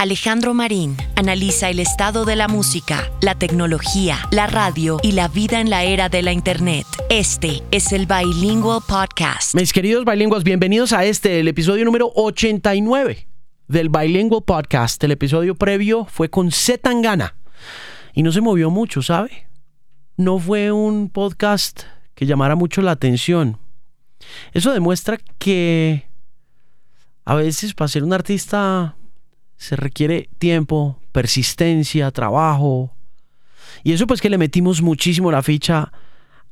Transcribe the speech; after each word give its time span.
Alejandro 0.00 0.54
Marín 0.54 0.96
analiza 1.14 1.68
el 1.68 1.78
estado 1.78 2.24
de 2.24 2.34
la 2.34 2.48
música, 2.48 3.12
la 3.20 3.34
tecnología, 3.34 4.16
la 4.30 4.46
radio 4.46 4.98
y 5.02 5.12
la 5.12 5.28
vida 5.28 5.60
en 5.60 5.68
la 5.68 5.84
era 5.84 6.08
de 6.08 6.22
la 6.22 6.32
Internet. 6.32 6.86
Este 7.10 7.62
es 7.70 7.92
el 7.92 8.06
Bilingual 8.06 8.80
Podcast. 8.88 9.54
Mis 9.54 9.74
queridos 9.74 10.06
bilingües, 10.06 10.42
bienvenidos 10.42 10.94
a 10.94 11.04
este, 11.04 11.40
el 11.40 11.48
episodio 11.48 11.84
número 11.84 12.10
89 12.14 13.28
del 13.68 13.90
Bilingual 13.90 14.42
Podcast. 14.42 15.04
El 15.04 15.10
episodio 15.10 15.54
previo 15.54 16.06
fue 16.06 16.30
con 16.30 16.50
Zetangana 16.50 17.36
y 18.14 18.22
no 18.22 18.32
se 18.32 18.40
movió 18.40 18.70
mucho, 18.70 19.02
¿sabe? 19.02 19.48
No 20.16 20.38
fue 20.38 20.72
un 20.72 21.10
podcast 21.10 21.82
que 22.14 22.24
llamara 22.24 22.54
mucho 22.54 22.80
la 22.80 22.92
atención. 22.92 23.58
Eso 24.54 24.72
demuestra 24.72 25.18
que 25.38 26.08
a 27.26 27.34
veces 27.34 27.74
para 27.74 27.88
ser 27.88 28.02
un 28.02 28.14
artista 28.14 28.96
se 29.60 29.76
requiere 29.76 30.30
tiempo, 30.38 30.98
persistencia, 31.12 32.10
trabajo. 32.12 32.94
Y 33.84 33.92
eso 33.92 34.06
pues 34.06 34.22
que 34.22 34.30
le 34.30 34.38
metimos 34.38 34.80
muchísimo 34.80 35.30
la 35.30 35.42
ficha 35.42 35.92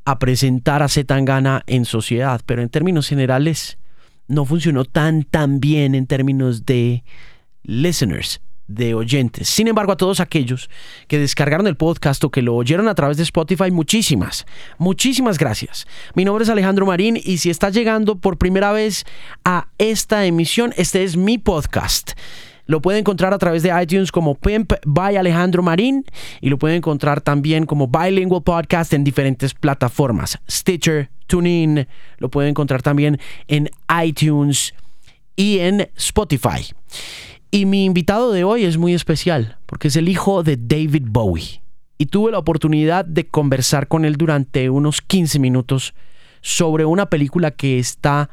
a 0.05 0.19
presentar 0.19 0.83
a 0.83 0.89
Zetangana 0.89 1.63
en 1.67 1.87
sociedad, 1.87 2.43
pero 2.45 2.61
en 2.61 2.69
términos 2.69 3.09
generales 3.09 3.79
no 4.27 4.45
funcionó 4.45 4.85
tan 4.85 5.23
tan 5.23 5.59
bien 5.59 5.95
en 5.95 6.07
términos 6.07 6.67
de 6.67 7.03
listeners, 7.63 8.43
de 8.67 8.93
oyentes. 8.93 9.49
Sin 9.49 9.69
embargo, 9.69 9.93
a 9.93 9.97
todos 9.97 10.21
aquellos 10.21 10.69
que 11.07 11.19
descargaron 11.19 11.67
el 11.67 11.79
podcast 11.79 12.23
o 12.25 12.31
que 12.31 12.43
lo 12.43 12.55
oyeron 12.57 12.89
a 12.89 12.95
través 12.95 13.17
de 13.17 13.23
Spotify, 13.23 13.71
muchísimas, 13.71 14.45
muchísimas 14.77 15.39
gracias. 15.39 15.87
Mi 16.15 16.27
nombre 16.27 16.45
es 16.45 16.51
Alejandro 16.51 16.85
Marín 16.85 17.17
y 17.17 17.39
si 17.39 17.49
estás 17.49 17.73
llegando 17.73 18.17
por 18.17 18.37
primera 18.37 18.71
vez 18.71 19.07
a 19.47 19.69
esta 19.79 20.27
emisión, 20.27 20.75
este 20.77 21.05
es 21.05 21.17
mi 21.17 21.39
podcast. 21.39 22.13
Lo 22.69 22.83
puede 22.83 22.99
encontrar 22.99 23.33
a 23.33 23.39
través 23.39 23.63
de 23.63 23.73
iTunes 23.83 24.13
como 24.13 24.35
Pimp 24.35 24.75
by 24.85 25.17
Alejandro 25.17 25.63
Marín 25.63 26.05
y 26.43 26.51
lo 26.51 26.59
puede 26.59 26.77
encontrar 26.77 27.23
también 27.23 27.65
como 27.65 27.89
Bilingual 27.89 28.43
Podcast 28.43 28.93
en 28.93 29.05
diferentes 29.05 29.55
plataformas. 29.55 30.39
Stitcher, 30.51 31.09
TuneIn, 31.27 31.89
lo 32.19 32.29
puede 32.29 32.51
encontrar 32.51 32.83
también 32.83 33.19
en 33.47 33.71
iTunes 34.05 34.75
y 35.35 35.61
en 35.61 35.89
Spotify. 35.97 36.75
Y 37.51 37.65
mi 37.65 37.87
invitado 37.87 38.33
de 38.33 38.45
hoy 38.45 38.65
es 38.65 38.77
muy 38.77 38.93
especial 38.93 39.57
porque 39.65 39.89
es 39.89 39.97
el 39.97 40.07
hijo 40.07 40.43
de 40.43 40.59
David 40.59 41.07
Bowie. 41.09 41.63
Y 41.97 42.07
tuve 42.07 42.33
la 42.33 42.39
oportunidad 42.39 43.07
de 43.07 43.27
conversar 43.27 43.89
con 43.89 44.05
él 44.05 44.17
durante 44.17 44.69
unos 44.69 45.01
15 45.01 45.39
minutos 45.39 45.95
sobre 46.43 46.85
una 46.85 47.09
película 47.09 47.51
que 47.51 47.79
está 47.79 48.29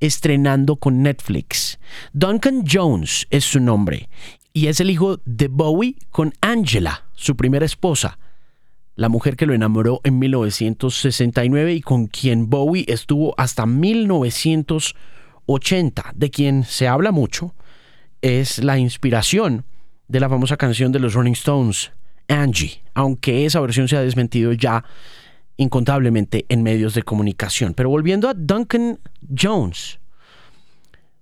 estrenando 0.00 0.76
con 0.76 1.02
Netflix. 1.02 1.78
Duncan 2.12 2.64
Jones 2.70 3.26
es 3.30 3.44
su 3.44 3.60
nombre 3.60 4.10
y 4.52 4.66
es 4.66 4.80
el 4.80 4.90
hijo 4.90 5.20
de 5.24 5.48
Bowie 5.48 5.96
con 6.10 6.34
Angela, 6.40 7.06
su 7.14 7.36
primera 7.36 7.64
esposa, 7.64 8.18
la 8.96 9.08
mujer 9.08 9.36
que 9.36 9.46
lo 9.46 9.54
enamoró 9.54 10.00
en 10.02 10.18
1969 10.18 11.74
y 11.74 11.80
con 11.80 12.08
quien 12.08 12.50
Bowie 12.50 12.84
estuvo 12.88 13.34
hasta 13.36 13.66
1980, 13.66 16.12
de 16.16 16.30
quien 16.30 16.64
se 16.64 16.88
habla 16.88 17.12
mucho, 17.12 17.54
es 18.22 18.64
la 18.64 18.78
inspiración 18.78 19.64
de 20.08 20.20
la 20.20 20.28
famosa 20.28 20.56
canción 20.56 20.90
de 20.90 20.98
los 20.98 21.14
Rolling 21.14 21.30
Stones, 21.32 21.92
Angie, 22.26 22.82
aunque 22.94 23.46
esa 23.46 23.60
versión 23.60 23.86
se 23.86 23.96
ha 23.96 24.00
desmentido 24.00 24.52
ya 24.52 24.84
incontablemente 25.58 26.46
en 26.48 26.62
medios 26.62 26.94
de 26.94 27.02
comunicación. 27.02 27.74
Pero 27.74 27.90
volviendo 27.90 28.28
a 28.28 28.34
Duncan 28.34 28.98
Jones, 29.36 29.98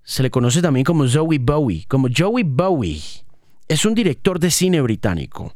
se 0.03 0.23
le 0.23 0.31
conoce 0.31 0.61
también 0.61 0.85
como 0.85 1.05
Zoe 1.05 1.39
Bowie, 1.39 1.85
como 1.89 2.07
Joey 2.15 2.43
Bowie. 2.43 3.01
Es 3.67 3.83
un 3.83 3.93
director 3.93 4.39
de 4.39 4.49
cine 4.49 4.79
británico. 4.79 5.53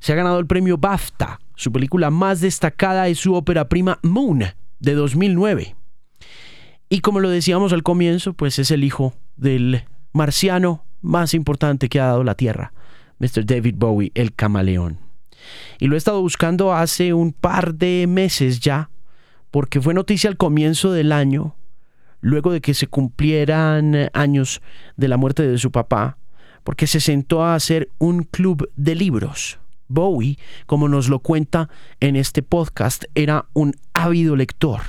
Se 0.00 0.12
ha 0.12 0.16
ganado 0.16 0.40
el 0.40 0.46
premio 0.46 0.76
BAFTA. 0.76 1.38
Su 1.54 1.70
película 1.70 2.10
más 2.10 2.40
destacada 2.40 3.06
es 3.06 3.20
su 3.20 3.34
ópera 3.34 3.68
prima 3.68 4.00
Moon, 4.02 4.42
de 4.80 4.94
2009. 4.94 5.76
Y 6.88 7.00
como 7.00 7.20
lo 7.20 7.30
decíamos 7.30 7.72
al 7.72 7.82
comienzo, 7.82 8.32
pues 8.32 8.58
es 8.58 8.70
el 8.70 8.82
hijo 8.84 9.14
del 9.36 9.84
marciano 10.12 10.84
más 11.00 11.34
importante 11.34 11.88
que 11.88 12.00
ha 12.00 12.06
dado 12.06 12.24
la 12.24 12.34
Tierra, 12.34 12.72
Mr. 13.18 13.44
David 13.46 13.74
Bowie, 13.76 14.12
el 14.14 14.34
camaleón. 14.34 14.98
Y 15.78 15.86
lo 15.86 15.94
he 15.94 15.98
estado 15.98 16.20
buscando 16.20 16.72
hace 16.72 17.12
un 17.12 17.32
par 17.32 17.74
de 17.74 18.06
meses 18.08 18.60
ya, 18.60 18.90
porque 19.50 19.80
fue 19.80 19.94
noticia 19.94 20.30
al 20.30 20.36
comienzo 20.36 20.92
del 20.92 21.12
año, 21.12 21.56
luego 22.20 22.52
de 22.52 22.60
que 22.60 22.74
se 22.74 22.86
cumplieran 22.86 24.10
años 24.12 24.62
de 24.96 25.08
la 25.08 25.16
muerte 25.16 25.46
de 25.46 25.58
su 25.58 25.70
papá, 25.70 26.18
porque 26.62 26.86
se 26.86 27.00
sentó 27.00 27.44
a 27.44 27.54
hacer 27.54 27.90
un 27.98 28.24
club 28.24 28.70
de 28.76 28.94
libros. 28.94 29.58
Bowie, 29.88 30.38
como 30.66 30.88
nos 30.88 31.08
lo 31.08 31.18
cuenta 31.18 31.68
en 32.00 32.16
este 32.16 32.42
podcast, 32.42 33.04
era 33.14 33.46
un 33.52 33.74
ávido 33.92 34.34
lector. 34.34 34.80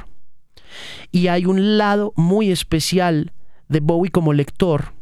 Y 1.12 1.28
hay 1.28 1.46
un 1.46 1.78
lado 1.78 2.14
muy 2.16 2.52
especial 2.52 3.34
de 3.68 3.80
Bowie 3.82 4.12
como 4.12 4.34
lector 4.34 4.94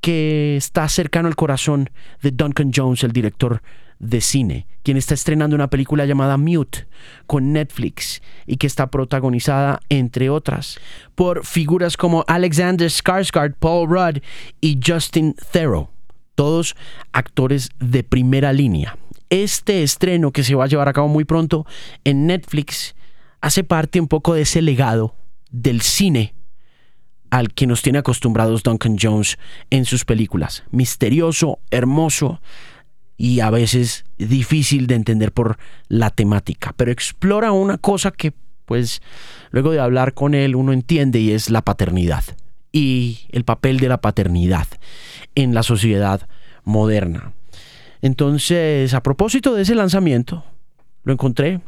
que 0.00 0.56
está 0.56 0.88
cercano 0.88 1.28
al 1.28 1.36
corazón 1.36 1.90
de 2.22 2.30
Duncan 2.30 2.70
Jones, 2.74 3.04
el 3.04 3.12
director 3.12 3.62
de 4.00 4.20
cine, 4.20 4.66
quien 4.82 4.96
está 4.96 5.14
estrenando 5.14 5.54
una 5.54 5.70
película 5.70 6.06
llamada 6.06 6.38
Mute 6.38 6.86
con 7.26 7.52
Netflix 7.52 8.22
y 8.46 8.56
que 8.56 8.66
está 8.66 8.90
protagonizada, 8.90 9.80
entre 9.90 10.30
otras, 10.30 10.80
por 11.14 11.44
figuras 11.46 11.96
como 11.96 12.24
Alexander 12.26 12.90
Skarsgård, 12.90 13.54
Paul 13.58 13.88
Rudd 13.88 14.22
y 14.60 14.80
Justin 14.84 15.36
Theroux, 15.52 15.88
todos 16.34 16.74
actores 17.12 17.68
de 17.78 18.02
primera 18.02 18.52
línea. 18.52 18.96
Este 19.28 19.82
estreno 19.82 20.32
que 20.32 20.42
se 20.42 20.54
va 20.54 20.64
a 20.64 20.68
llevar 20.68 20.88
a 20.88 20.92
cabo 20.92 21.06
muy 21.06 21.24
pronto 21.24 21.66
en 22.02 22.26
Netflix 22.26 22.96
hace 23.42 23.62
parte 23.64 24.00
un 24.00 24.08
poco 24.08 24.34
de 24.34 24.42
ese 24.42 24.62
legado 24.62 25.14
del 25.50 25.82
cine 25.82 26.34
al 27.30 27.52
que 27.52 27.66
nos 27.66 27.82
tiene 27.82 27.98
acostumbrados 27.98 28.62
Duncan 28.62 28.96
Jones 29.00 29.38
en 29.70 29.84
sus 29.84 30.04
películas. 30.04 30.64
Misterioso, 30.72 31.60
hermoso, 31.70 32.40
y 33.20 33.40
a 33.40 33.50
veces 33.50 34.06
difícil 34.16 34.86
de 34.86 34.94
entender 34.94 35.30
por 35.30 35.58
la 35.88 36.08
temática, 36.08 36.72
pero 36.74 36.90
explora 36.90 37.52
una 37.52 37.76
cosa 37.76 38.12
que 38.12 38.32
pues 38.64 39.02
luego 39.50 39.72
de 39.72 39.78
hablar 39.78 40.14
con 40.14 40.32
él 40.32 40.56
uno 40.56 40.72
entiende 40.72 41.20
y 41.20 41.32
es 41.32 41.50
la 41.50 41.60
paternidad 41.60 42.24
y 42.72 43.26
el 43.28 43.44
papel 43.44 43.78
de 43.78 43.90
la 43.90 44.00
paternidad 44.00 44.66
en 45.34 45.52
la 45.52 45.62
sociedad 45.62 46.26
moderna. 46.64 47.34
Entonces, 48.00 48.94
a 48.94 49.02
propósito 49.02 49.52
de 49.52 49.62
ese 49.62 49.74
lanzamiento, 49.74 50.42
lo 51.04 51.12
encontré 51.12 51.60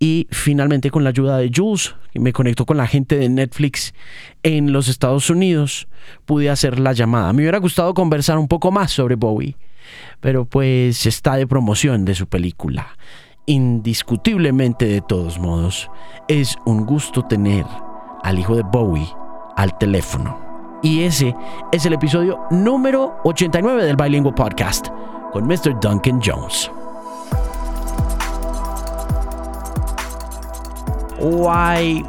y 0.00 0.26
finalmente 0.32 0.90
con 0.90 1.04
la 1.04 1.10
ayuda 1.10 1.38
de 1.38 1.52
Jules, 1.54 1.94
que 2.12 2.18
me 2.18 2.32
conectó 2.32 2.66
con 2.66 2.78
la 2.78 2.88
gente 2.88 3.16
de 3.16 3.28
Netflix 3.28 3.94
en 4.42 4.72
los 4.72 4.88
Estados 4.88 5.30
Unidos, 5.30 5.86
pude 6.24 6.50
hacer 6.50 6.80
la 6.80 6.94
llamada. 6.94 7.32
Me 7.32 7.42
hubiera 7.42 7.58
gustado 7.58 7.94
conversar 7.94 8.38
un 8.38 8.48
poco 8.48 8.72
más 8.72 8.90
sobre 8.90 9.14
Bowie 9.14 9.54
pero 10.20 10.44
pues 10.44 11.06
está 11.06 11.36
de 11.36 11.46
promoción 11.46 12.04
de 12.04 12.14
su 12.14 12.26
película. 12.26 12.88
Indiscutiblemente 13.46 14.86
de 14.86 15.00
todos 15.00 15.38
modos, 15.38 15.90
es 16.28 16.56
un 16.64 16.84
gusto 16.84 17.22
tener 17.22 17.64
al 18.22 18.38
hijo 18.38 18.56
de 18.56 18.62
Bowie 18.62 19.06
al 19.56 19.76
teléfono. 19.78 20.38
Y 20.82 21.02
ese 21.02 21.34
es 21.72 21.86
el 21.86 21.94
episodio 21.94 22.40
número 22.50 23.16
89 23.24 23.84
del 23.84 23.96
Bilingual 23.96 24.34
Podcast 24.34 24.88
con 25.32 25.46
Mr. 25.46 25.78
Duncan 25.80 26.20
Jones. 26.20 26.70
Why 31.18 32.04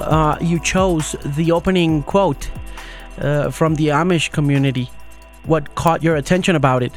uh, 0.00 0.36
you 0.40 0.60
chose 0.60 1.16
the 1.36 1.52
opening 1.52 2.02
quote 2.04 2.48
uh, 3.20 3.50
from 3.50 3.74
the 3.74 3.88
Amish 3.88 4.30
community? 4.30 4.88
What 5.44 5.74
caught 5.74 6.02
your 6.02 6.16
attention 6.16 6.54
about 6.54 6.82
it? 6.82 6.92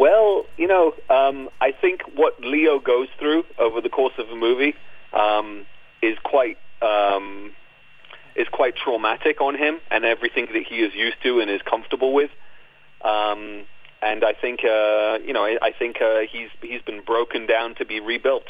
Well, 0.00 0.46
you 0.56 0.66
know, 0.66 0.94
um, 1.10 1.50
I 1.60 1.72
think 1.72 2.00
what 2.14 2.40
Leo 2.40 2.78
goes 2.78 3.08
through 3.18 3.44
over 3.58 3.82
the 3.82 3.90
course 3.90 4.14
of 4.16 4.30
a 4.30 4.34
movie 4.34 4.74
um, 5.12 5.66
is 6.00 6.16
quite 6.24 6.56
um, 6.80 7.52
is 8.34 8.48
quite 8.50 8.76
traumatic 8.76 9.42
on 9.42 9.54
him 9.54 9.78
and 9.90 10.06
everything 10.06 10.48
that 10.54 10.62
he 10.66 10.76
is 10.76 10.94
used 10.94 11.22
to 11.22 11.40
and 11.40 11.50
is 11.50 11.60
comfortable 11.60 12.14
with. 12.14 12.30
Um, 13.02 13.66
and 14.00 14.24
I 14.24 14.32
think, 14.32 14.60
uh, 14.64 15.18
you 15.22 15.34
know, 15.34 15.44
I, 15.44 15.58
I 15.60 15.72
think 15.78 16.00
uh, 16.00 16.20
he's 16.32 16.48
he's 16.62 16.80
been 16.80 17.02
broken 17.04 17.46
down 17.46 17.74
to 17.74 17.84
be 17.84 18.00
rebuilt 18.00 18.46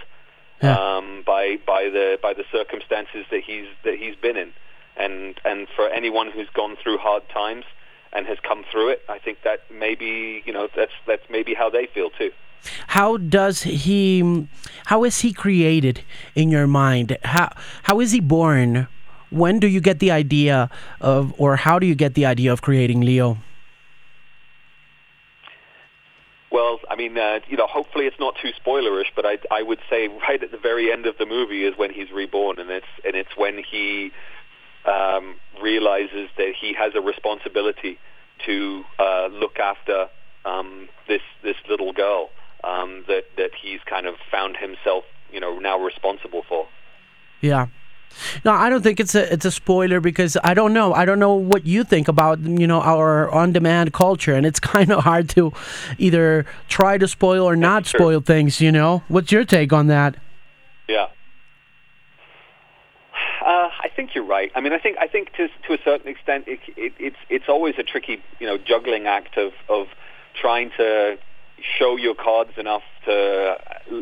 yeah. 0.62 0.76
um, 0.76 1.24
by 1.26 1.58
by 1.66 1.90
the 1.92 2.16
by 2.22 2.32
the 2.32 2.44
circumstances 2.52 3.26
that 3.32 3.42
he's 3.44 3.66
that 3.82 3.96
he's 3.96 4.14
been 4.14 4.36
in. 4.36 4.52
And 4.96 5.34
and 5.44 5.66
for 5.74 5.88
anyone 5.88 6.30
who's 6.30 6.48
gone 6.54 6.76
through 6.80 6.98
hard 6.98 7.28
times, 7.28 7.64
and 8.12 8.26
has 8.26 8.38
come 8.40 8.64
through 8.70 8.90
it. 8.90 9.02
I 9.08 9.18
think 9.18 9.38
that 9.44 9.60
maybe 9.72 10.42
you 10.44 10.52
know 10.52 10.68
that's 10.74 10.92
that's 11.06 11.24
maybe 11.30 11.54
how 11.54 11.70
they 11.70 11.86
feel 11.86 12.10
too. 12.10 12.30
How 12.88 13.16
does 13.16 13.62
he? 13.62 14.48
How 14.86 15.04
is 15.04 15.20
he 15.20 15.32
created 15.32 16.02
in 16.34 16.50
your 16.50 16.66
mind? 16.66 17.16
How 17.24 17.52
how 17.84 18.00
is 18.00 18.12
he 18.12 18.20
born? 18.20 18.88
when 19.30 19.60
do 19.60 19.68
you 19.68 19.80
get 19.80 20.00
the 20.00 20.10
idea 20.10 20.68
of, 21.00 21.32
or 21.38 21.56
how 21.56 21.78
do 21.78 21.86
you 21.86 21.94
get 21.94 22.14
the 22.14 22.26
idea 22.26 22.52
of 22.52 22.62
creating 22.62 23.00
Leo? 23.00 23.38
Well, 26.52 26.80
I 26.90 26.96
mean, 26.96 27.16
uh, 27.16 27.38
you 27.48 27.56
know, 27.56 27.68
hopefully 27.68 28.06
it's 28.06 28.18
not 28.18 28.34
too 28.42 28.50
spoilerish, 28.60 29.06
but 29.14 29.24
I, 29.24 29.38
I 29.52 29.62
would 29.62 29.78
say 29.88 30.08
right 30.08 30.42
at 30.42 30.50
the 30.50 30.58
very 30.58 30.92
end 30.92 31.06
of 31.06 31.16
the 31.16 31.26
movie 31.26 31.64
is 31.64 31.78
when 31.78 31.92
he's 31.92 32.10
reborn, 32.10 32.58
and 32.58 32.70
it's 32.70 32.86
and 33.04 33.14
it's 33.14 33.36
when 33.36 33.62
he 33.62 34.10
um, 34.86 35.36
realizes 35.62 36.28
that 36.36 36.52
he 36.58 36.74
has 36.74 36.94
a 36.94 37.00
responsibility 37.00 37.98
to 38.46 38.84
uh, 38.98 39.28
look 39.32 39.58
after 39.58 40.08
um, 40.44 40.88
this 41.06 41.22
this 41.42 41.56
little 41.68 41.92
girl 41.92 42.30
um, 42.64 43.04
that 43.08 43.24
that 43.36 43.50
he's 43.60 43.80
kind 43.86 44.06
of 44.06 44.14
found 44.30 44.56
himself, 44.56 45.04
you 45.32 45.40
know, 45.40 45.58
now 45.58 45.78
responsible 45.78 46.42
for. 46.48 46.66
Yeah, 47.40 47.66
no, 48.44 48.52
I 48.52 48.68
don't 48.68 48.82
think 48.82 49.00
it's 49.00 49.14
a 49.14 49.32
it's 49.32 49.44
a 49.44 49.50
spoiler 49.50 50.00
because 50.00 50.36
I 50.42 50.54
don't 50.54 50.72
know. 50.72 50.92
I 50.92 51.04
don't 51.04 51.18
know 51.18 51.34
what 51.34 51.66
you 51.66 51.84
think 51.84 52.08
about 52.08 52.40
you 52.40 52.66
know 52.66 52.80
our 52.80 53.30
on-demand 53.30 53.92
culture, 53.92 54.34
and 54.34 54.44
it's 54.44 54.60
kind 54.74 54.90
of 54.90 55.04
hard 55.04 55.28
to 55.30 55.52
either 55.98 56.46
try 56.68 56.98
to 56.98 57.08
spoil 57.08 57.48
or 57.48 57.56
not 57.56 57.86
spoil 57.86 58.20
things. 58.20 58.60
You 58.60 58.72
know, 58.72 59.02
what's 59.08 59.32
your 59.32 59.44
take 59.44 59.72
on 59.72 59.86
that? 59.88 60.16
Yeah. 60.88 61.06
Uh, 63.44 63.70
I 63.82 63.88
think 64.00 64.14
you're 64.14 64.24
right. 64.24 64.50
I 64.54 64.60
mean, 64.62 64.72
I 64.72 64.78
think 64.78 64.96
I 64.98 65.06
think 65.06 65.32
to 65.34 65.48
to 65.66 65.74
a 65.74 65.78
certain 65.84 66.08
extent, 66.08 66.44
it, 66.46 66.60
it, 66.74 66.94
it's 66.98 67.16
it's 67.28 67.48
always 67.48 67.74
a 67.78 67.82
tricky, 67.82 68.22
you 68.38 68.46
know, 68.46 68.56
juggling 68.56 69.06
act 69.06 69.36
of 69.36 69.52
of 69.68 69.88
trying 70.40 70.70
to 70.78 71.18
show 71.78 71.96
your 71.96 72.14
cards 72.14 72.52
enough 72.56 72.82
to 73.04 73.56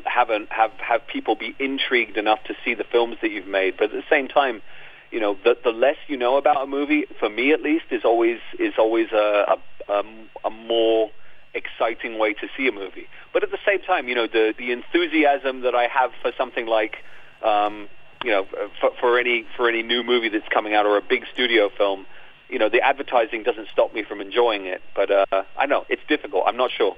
have 0.04 0.30
an, 0.30 0.46
have 0.50 0.70
have 0.78 1.00
people 1.12 1.34
be 1.34 1.56
intrigued 1.58 2.16
enough 2.16 2.38
to 2.44 2.54
see 2.64 2.74
the 2.74 2.84
films 2.84 3.16
that 3.22 3.32
you've 3.32 3.48
made. 3.48 3.76
But 3.76 3.86
at 3.86 3.90
the 3.92 4.04
same 4.08 4.28
time, 4.28 4.62
you 5.10 5.18
know, 5.18 5.36
the 5.42 5.56
the 5.64 5.70
less 5.70 5.96
you 6.06 6.16
know 6.16 6.36
about 6.36 6.62
a 6.62 6.66
movie, 6.66 7.06
for 7.18 7.28
me 7.28 7.52
at 7.52 7.60
least, 7.60 7.86
is 7.90 8.04
always 8.04 8.38
is 8.60 8.74
always 8.78 9.08
a 9.12 9.56
a, 9.88 9.92
a, 9.92 10.02
a 10.44 10.50
more 10.50 11.10
exciting 11.54 12.18
way 12.20 12.34
to 12.34 12.46
see 12.56 12.68
a 12.68 12.72
movie. 12.72 13.08
But 13.32 13.42
at 13.42 13.50
the 13.50 13.58
same 13.66 13.80
time, 13.80 14.06
you 14.06 14.14
know, 14.14 14.28
the 14.28 14.54
the 14.56 14.70
enthusiasm 14.70 15.62
that 15.62 15.74
I 15.74 15.88
have 15.88 16.12
for 16.22 16.30
something 16.38 16.66
like 16.66 16.98
um, 17.42 17.88
you 18.24 18.30
know, 18.30 18.46
for, 18.80 18.90
for 19.00 19.18
any 19.18 19.46
for 19.56 19.68
any 19.68 19.82
new 19.82 20.02
movie 20.02 20.28
that's 20.28 20.48
coming 20.48 20.74
out 20.74 20.86
or 20.86 20.96
a 20.96 21.02
big 21.02 21.24
studio 21.32 21.70
film, 21.76 22.06
you 22.48 22.58
know, 22.58 22.68
the 22.68 22.80
advertising 22.80 23.42
doesn't 23.42 23.68
stop 23.68 23.94
me 23.94 24.02
from 24.02 24.20
enjoying 24.20 24.66
it. 24.66 24.82
But 24.94 25.10
uh, 25.10 25.42
I 25.56 25.66
know 25.66 25.84
it's 25.88 26.02
difficult. 26.08 26.44
I'm 26.46 26.56
not 26.56 26.70
sure. 26.70 26.96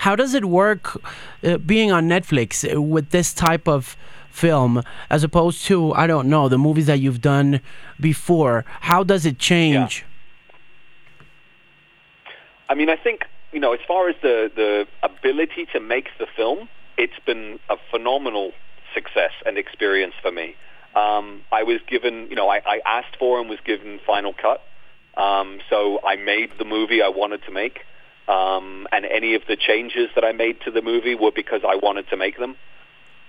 How 0.00 0.16
does 0.16 0.34
it 0.34 0.44
work 0.44 1.00
uh, 1.44 1.58
being 1.58 1.92
on 1.92 2.08
Netflix 2.08 2.64
with 2.76 3.10
this 3.10 3.32
type 3.32 3.68
of 3.68 3.96
film 4.30 4.82
as 5.10 5.24
opposed 5.24 5.64
to 5.64 5.92
I 5.94 6.06
don't 6.06 6.28
know 6.28 6.48
the 6.48 6.58
movies 6.58 6.86
that 6.86 7.00
you've 7.00 7.20
done 7.20 7.60
before? 8.00 8.64
How 8.80 9.02
does 9.02 9.24
it 9.26 9.38
change? 9.38 10.04
Yeah. 10.04 10.04
I 12.70 12.74
mean, 12.74 12.90
I 12.90 12.96
think 12.96 13.24
you 13.52 13.60
know, 13.60 13.72
as 13.72 13.80
far 13.86 14.08
as 14.08 14.16
the 14.22 14.50
the 14.54 14.86
ability 15.02 15.66
to 15.72 15.80
make 15.80 16.08
the 16.18 16.26
film, 16.36 16.68
it's 16.96 17.18
been 17.24 17.58
a 17.70 17.76
phenomenal 17.90 18.52
success 18.98 19.32
and 19.46 19.56
experience 19.58 20.14
for 20.20 20.32
me. 20.32 20.56
Um, 20.94 21.42
I 21.52 21.62
was 21.62 21.80
given, 21.86 22.28
you 22.30 22.36
know, 22.36 22.48
I, 22.48 22.60
I 22.66 22.80
asked 22.84 23.16
for 23.18 23.40
and 23.40 23.48
was 23.48 23.60
given 23.64 24.00
Final 24.04 24.32
Cut. 24.32 24.60
Um, 25.16 25.60
so 25.70 26.00
I 26.04 26.16
made 26.16 26.50
the 26.58 26.64
movie 26.64 27.02
I 27.02 27.08
wanted 27.08 27.42
to 27.44 27.52
make, 27.52 27.80
um, 28.28 28.86
and 28.92 29.04
any 29.04 29.34
of 29.34 29.42
the 29.48 29.56
changes 29.56 30.08
that 30.14 30.24
I 30.24 30.32
made 30.32 30.60
to 30.62 30.70
the 30.70 30.82
movie 30.82 31.14
were 31.14 31.32
because 31.34 31.62
I 31.66 31.76
wanted 31.76 32.08
to 32.10 32.16
make 32.16 32.38
them. 32.38 32.56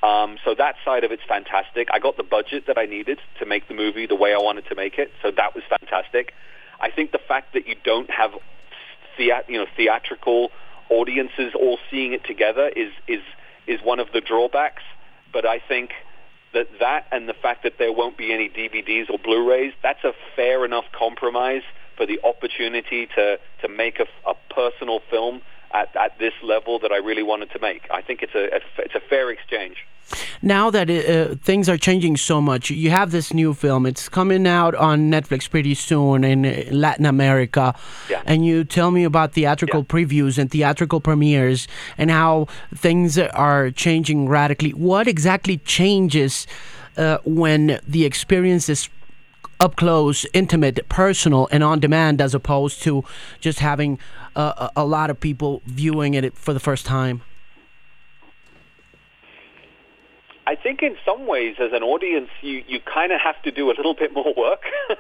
Um, 0.01 0.37
so 0.45 0.55
that 0.55 0.75
side 0.85 1.03
of 1.03 1.11
it's 1.11 1.23
fantastic. 1.27 1.89
I 1.91 1.99
got 1.99 2.15
the 2.15 2.23
budget 2.23 2.67
that 2.67 2.77
I 2.77 2.85
needed 2.85 3.19
to 3.39 3.45
make 3.45 3.67
the 3.67 3.73
movie 3.73 4.05
the 4.05 4.15
way 4.15 4.33
I 4.33 4.37
wanted 4.37 4.65
to 4.69 4.75
make 4.75 4.97
it, 4.97 5.11
so 5.21 5.31
that 5.31 5.55
was 5.55 5.63
fantastic. 5.69 6.33
I 6.79 6.89
think 6.89 7.11
the 7.11 7.19
fact 7.27 7.53
that 7.53 7.67
you 7.67 7.75
don't 7.83 8.09
have 8.09 8.31
thea- 9.17 9.43
you 9.47 9.57
know 9.59 9.67
theatrical 9.75 10.51
audiences 10.89 11.53
all 11.53 11.77
seeing 11.89 12.13
it 12.13 12.23
together 12.23 12.69
is 12.69 12.91
is 13.07 13.21
is 13.67 13.81
one 13.83 13.99
of 13.99 14.11
the 14.13 14.21
drawbacks. 14.21 14.83
But 15.31 15.45
I 15.45 15.59
think 15.59 15.91
that 16.53 16.67
that 16.79 17.05
and 17.11 17.29
the 17.29 17.33
fact 17.33 17.63
that 17.63 17.73
there 17.77 17.93
won't 17.93 18.17
be 18.17 18.33
any 18.33 18.49
DVDs 18.49 19.09
or 19.09 19.19
Blu-rays, 19.19 19.73
that's 19.83 20.03
a 20.03 20.13
fair 20.35 20.65
enough 20.65 20.85
compromise 20.97 21.61
for 21.95 22.05
the 22.05 22.19
opportunity 22.23 23.07
to, 23.15 23.37
to 23.61 23.67
make 23.67 23.99
a, 23.99 24.07
a 24.29 24.33
personal 24.53 25.01
film 25.09 25.41
at, 25.71 25.95
at 25.95 26.17
this 26.19 26.33
level 26.43 26.79
that 26.79 26.91
I 26.91 26.97
really 26.97 27.23
wanted 27.23 27.51
to 27.51 27.59
make. 27.59 27.87
I 27.91 28.01
think 28.01 28.21
it's 28.21 28.35
a, 28.35 28.55
it's 28.77 28.95
a 28.95 28.99
fair 28.99 29.29
exchange. 29.29 29.85
Now 30.41 30.69
that 30.71 30.89
it, 30.89 31.09
uh, 31.09 31.35
things 31.35 31.69
are 31.69 31.77
changing 31.77 32.17
so 32.17 32.41
much, 32.41 32.71
you 32.71 32.89
have 32.89 33.11
this 33.11 33.33
new 33.33 33.53
film. 33.53 33.85
It's 33.85 34.09
coming 34.09 34.47
out 34.47 34.73
on 34.75 35.11
Netflix 35.11 35.49
pretty 35.49 35.75
soon 35.75 36.23
in 36.23 36.45
uh, 36.45 36.63
Latin 36.71 37.05
America. 37.05 37.75
Yeah. 38.09 38.23
And 38.25 38.45
you 38.45 38.63
tell 38.63 38.91
me 38.91 39.03
about 39.03 39.33
theatrical 39.33 39.81
yeah. 39.81 39.85
previews 39.85 40.37
and 40.37 40.49
theatrical 40.49 40.99
premieres 40.99 41.67
and 41.97 42.09
how 42.09 42.47
things 42.73 43.17
are 43.17 43.69
changing 43.71 44.27
radically. 44.27 44.71
What 44.71 45.07
exactly 45.07 45.57
changes 45.57 46.47
uh, 46.97 47.19
when 47.23 47.79
the 47.87 48.05
experience 48.05 48.67
is 48.69 48.89
up 49.59 49.75
close, 49.75 50.25
intimate, 50.33 50.87
personal, 50.89 51.47
and 51.51 51.63
on 51.63 51.79
demand, 51.79 52.21
as 52.21 52.33
opposed 52.33 52.81
to 52.83 53.03
just 53.39 53.59
having 53.59 53.99
a, 54.35 54.71
a 54.75 54.85
lot 54.85 55.09
of 55.09 55.19
people 55.19 55.61
viewing 55.65 56.13
it 56.13 56.37
for 56.37 56.53
the 56.53 56.59
first 56.59 56.85
time? 56.85 57.21
I 60.47 60.55
think 60.55 60.81
in 60.81 60.97
some 61.05 61.27
ways, 61.27 61.57
as 61.59 61.73
an 61.73 61.83
audience, 61.83 62.29
you, 62.41 62.63
you 62.67 62.79
kind 62.79 63.11
of 63.11 63.21
have 63.21 63.39
to 63.43 63.51
do 63.51 63.69
a 63.69 63.75
little 63.75 63.93
bit 64.03 64.13
more 64.13 64.33
work 64.35 64.63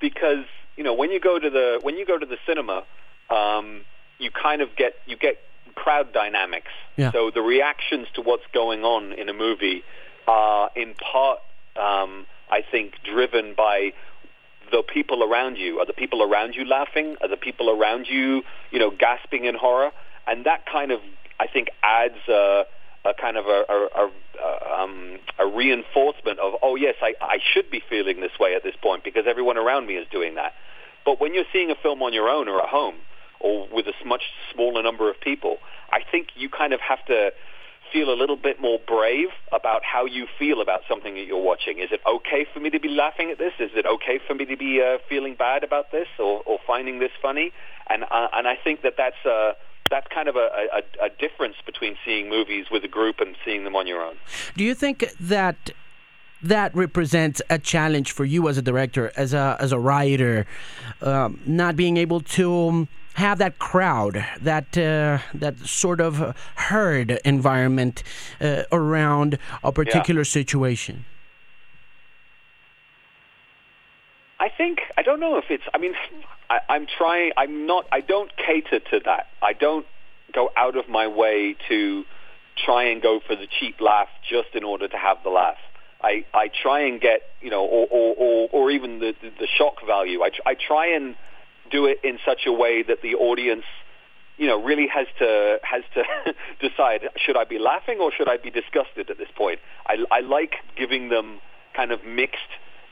because 0.00 0.44
you 0.76 0.84
know 0.84 0.94
when 0.94 1.10
you 1.10 1.20
go 1.20 1.38
to 1.38 1.50
the 1.50 1.78
when 1.82 1.96
you 1.96 2.06
go 2.06 2.16
to 2.16 2.24
the 2.24 2.38
cinema, 2.46 2.84
um, 3.28 3.82
you 4.18 4.30
kind 4.30 4.62
of 4.62 4.74
get 4.76 4.94
you 5.06 5.16
get 5.16 5.38
crowd 5.74 6.12
dynamics. 6.12 6.70
Yeah. 6.96 7.12
So 7.12 7.30
the 7.30 7.42
reactions 7.42 8.06
to 8.14 8.22
what's 8.22 8.46
going 8.52 8.82
on 8.82 9.12
in 9.12 9.28
a 9.28 9.34
movie 9.34 9.84
are 10.26 10.70
in 10.74 10.94
part 10.94 11.40
um, 11.76 12.26
I 12.50 12.62
think, 12.68 12.94
driven 13.04 13.54
by 13.56 13.92
the 14.70 14.82
people 14.82 15.22
around 15.22 15.56
you. 15.56 15.78
Are 15.78 15.86
the 15.86 15.92
people 15.92 16.22
around 16.22 16.54
you 16.54 16.64
laughing? 16.64 17.16
Are 17.22 17.28
the 17.28 17.36
people 17.36 17.70
around 17.70 18.06
you, 18.08 18.42
you 18.70 18.78
know, 18.78 18.90
gasping 18.90 19.44
in 19.44 19.54
horror? 19.54 19.90
And 20.26 20.44
that 20.44 20.66
kind 20.66 20.92
of, 20.92 21.00
I 21.40 21.46
think, 21.46 21.68
adds 21.82 22.18
a, 22.28 22.64
a 23.04 23.14
kind 23.14 23.36
of 23.36 23.46
a, 23.46 23.64
a, 23.68 23.88
a, 23.96 24.80
um, 24.80 25.18
a 25.38 25.46
reinforcement 25.46 26.38
of, 26.38 26.54
oh 26.62 26.76
yes, 26.76 26.96
I, 27.00 27.14
I 27.20 27.38
should 27.52 27.70
be 27.70 27.82
feeling 27.88 28.20
this 28.20 28.32
way 28.38 28.54
at 28.54 28.62
this 28.62 28.74
point 28.80 29.04
because 29.04 29.24
everyone 29.26 29.56
around 29.56 29.86
me 29.86 29.94
is 29.94 30.06
doing 30.10 30.34
that. 30.34 30.52
But 31.04 31.20
when 31.20 31.34
you're 31.34 31.48
seeing 31.52 31.70
a 31.70 31.74
film 31.74 32.02
on 32.02 32.12
your 32.12 32.28
own 32.28 32.48
or 32.48 32.60
at 32.62 32.68
home 32.68 32.96
or 33.40 33.66
with 33.72 33.86
a 33.86 34.04
much 34.04 34.24
smaller 34.52 34.82
number 34.82 35.10
of 35.10 35.20
people, 35.20 35.58
I 35.90 36.00
think 36.10 36.28
you 36.34 36.48
kind 36.50 36.72
of 36.72 36.80
have 36.80 37.04
to 37.06 37.30
feel 37.92 38.10
a 38.12 38.16
little 38.16 38.36
bit 38.36 38.60
more 38.60 38.78
brave 38.86 39.28
about 39.52 39.82
how 39.84 40.04
you 40.04 40.26
feel 40.38 40.60
about 40.60 40.80
something 40.88 41.14
that 41.14 41.26
you're 41.26 41.42
watching. 41.42 41.78
Is 41.78 41.90
it 41.92 42.00
okay 42.06 42.46
for 42.52 42.60
me 42.60 42.70
to 42.70 42.80
be 42.80 42.88
laughing 42.88 43.30
at 43.30 43.38
this? 43.38 43.52
Is 43.58 43.70
it 43.74 43.86
okay 43.86 44.18
for 44.26 44.34
me 44.34 44.44
to 44.46 44.56
be 44.56 44.80
uh, 44.80 44.98
feeling 45.08 45.34
bad 45.34 45.64
about 45.64 45.90
this 45.92 46.08
or, 46.18 46.42
or 46.46 46.58
finding 46.66 46.98
this 46.98 47.10
funny? 47.20 47.52
And 47.88 48.04
uh, 48.04 48.28
and 48.32 48.46
I 48.46 48.56
think 48.56 48.82
that 48.82 48.94
that's 48.96 49.24
uh, 49.24 49.52
that's 49.90 50.06
kind 50.08 50.28
of 50.28 50.36
a, 50.36 50.48
a, 50.78 51.06
a 51.06 51.10
difference 51.18 51.56
between 51.64 51.96
seeing 52.04 52.28
movies 52.28 52.66
with 52.70 52.84
a 52.84 52.88
group 52.88 53.20
and 53.20 53.36
seeing 53.44 53.64
them 53.64 53.74
on 53.74 53.86
your 53.86 54.02
own. 54.02 54.16
Do 54.56 54.64
you 54.64 54.74
think 54.74 55.04
that? 55.20 55.70
That 56.40 56.72
represents 56.72 57.42
a 57.50 57.58
challenge 57.58 58.12
for 58.12 58.24
you 58.24 58.48
as 58.48 58.56
a 58.56 58.62
director, 58.62 59.10
as 59.16 59.34
a 59.34 59.56
as 59.58 59.72
a 59.72 59.78
writer, 59.80 60.46
um, 61.02 61.40
not 61.44 61.74
being 61.74 61.96
able 61.96 62.20
to 62.20 62.86
have 63.18 63.38
that 63.38 63.58
crowd, 63.58 64.24
that 64.40 64.76
uh, 64.78 65.18
that 65.34 65.58
sort 65.58 66.00
of 66.00 66.36
herd 66.56 67.18
environment 67.24 68.02
uh, 68.40 68.62
around 68.72 69.38
a 69.62 69.72
particular 69.72 70.20
yeah. 70.20 70.40
situation? 70.40 71.04
I 74.40 74.48
think 74.48 74.78
I 74.96 75.02
don't 75.02 75.20
know 75.20 75.36
if 75.38 75.44
it's. 75.50 75.64
I 75.74 75.78
mean, 75.78 75.94
I, 76.48 76.60
I'm 76.68 76.86
trying. 76.86 77.32
I'm 77.36 77.66
not. 77.66 77.86
I 77.92 78.00
don't 78.00 78.30
cater 78.36 78.80
to 78.80 79.00
that. 79.04 79.26
I 79.42 79.52
don't 79.52 79.86
go 80.32 80.50
out 80.56 80.76
of 80.76 80.88
my 80.88 81.06
way 81.06 81.56
to 81.68 82.04
try 82.64 82.84
and 82.84 83.02
go 83.02 83.20
for 83.26 83.34
the 83.36 83.46
cheap 83.58 83.80
laugh 83.80 84.08
just 84.28 84.48
in 84.54 84.64
order 84.64 84.88
to 84.88 84.96
have 84.96 85.18
the 85.24 85.30
laugh. 85.30 85.58
I, 86.00 86.24
I 86.32 86.48
try 86.62 86.80
and 86.86 87.00
get, 87.00 87.22
you 87.40 87.50
know, 87.50 87.64
or, 87.64 87.86
or, 87.90 88.14
or, 88.16 88.48
or 88.52 88.70
even 88.70 89.00
the, 89.00 89.14
the, 89.20 89.30
the 89.40 89.46
shock 89.46 89.84
value. 89.86 90.22
I, 90.22 90.30
I 90.46 90.54
try 90.54 90.94
and 90.94 91.16
do 91.70 91.86
it 91.86 91.98
in 92.02 92.18
such 92.24 92.46
a 92.46 92.52
way 92.52 92.82
that 92.82 93.02
the 93.02 93.14
audience 93.14 93.64
you 94.36 94.46
know, 94.46 94.62
really 94.62 94.86
has 94.86 95.06
to 95.18 95.58
has 95.64 95.82
to 95.94 96.04
decide 96.68 97.08
should 97.16 97.36
I 97.36 97.44
be 97.44 97.58
laughing 97.58 97.98
or 98.00 98.12
should 98.12 98.28
I 98.28 98.36
be 98.36 98.50
disgusted 98.50 99.10
at 99.10 99.18
this 99.18 99.28
point. 99.36 99.58
I, 99.86 100.04
I 100.12 100.20
like 100.20 100.54
giving 100.76 101.08
them 101.08 101.40
kind 101.74 101.90
of 101.90 102.04
mixed 102.04 102.38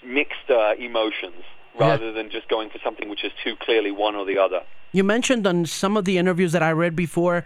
mixed 0.04 0.50
uh, 0.50 0.74
emotions 0.78 1.44
rather 1.78 2.12
than 2.12 2.30
just 2.30 2.48
going 2.48 2.70
for 2.70 2.78
something 2.84 3.08
which 3.08 3.24
is 3.24 3.32
too 3.44 3.54
clearly 3.60 3.90
one 3.90 4.14
or 4.14 4.24
the 4.24 4.38
other. 4.38 4.62
You 4.92 5.04
mentioned 5.04 5.46
on 5.46 5.66
some 5.66 5.96
of 5.96 6.04
the 6.06 6.16
interviews 6.16 6.52
that 6.52 6.62
I 6.62 6.70
read 6.72 6.96
before 6.96 7.44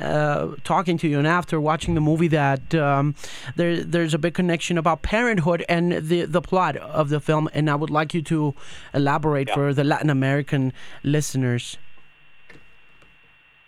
uh, 0.00 0.48
talking 0.62 0.98
to 0.98 1.08
you 1.08 1.18
and 1.18 1.26
after 1.26 1.60
watching 1.60 1.94
the 1.94 2.00
movie 2.00 2.28
that 2.28 2.74
um, 2.74 3.14
there, 3.56 3.82
there's 3.82 4.14
a 4.14 4.18
big 4.18 4.34
connection 4.34 4.78
about 4.78 5.02
parenthood 5.02 5.64
and 5.68 5.92
the, 5.92 6.26
the 6.26 6.40
plot 6.40 6.76
of 6.76 7.08
the 7.08 7.18
film, 7.18 7.48
and 7.54 7.68
I 7.68 7.74
would 7.74 7.90
like 7.90 8.14
you 8.14 8.22
to 8.22 8.54
elaborate 8.94 9.48
Yeah. 9.48 9.54
for 9.54 9.74
the 9.74 9.82
Latin 9.84 10.10
American 10.10 10.72
listeners. 11.02 11.76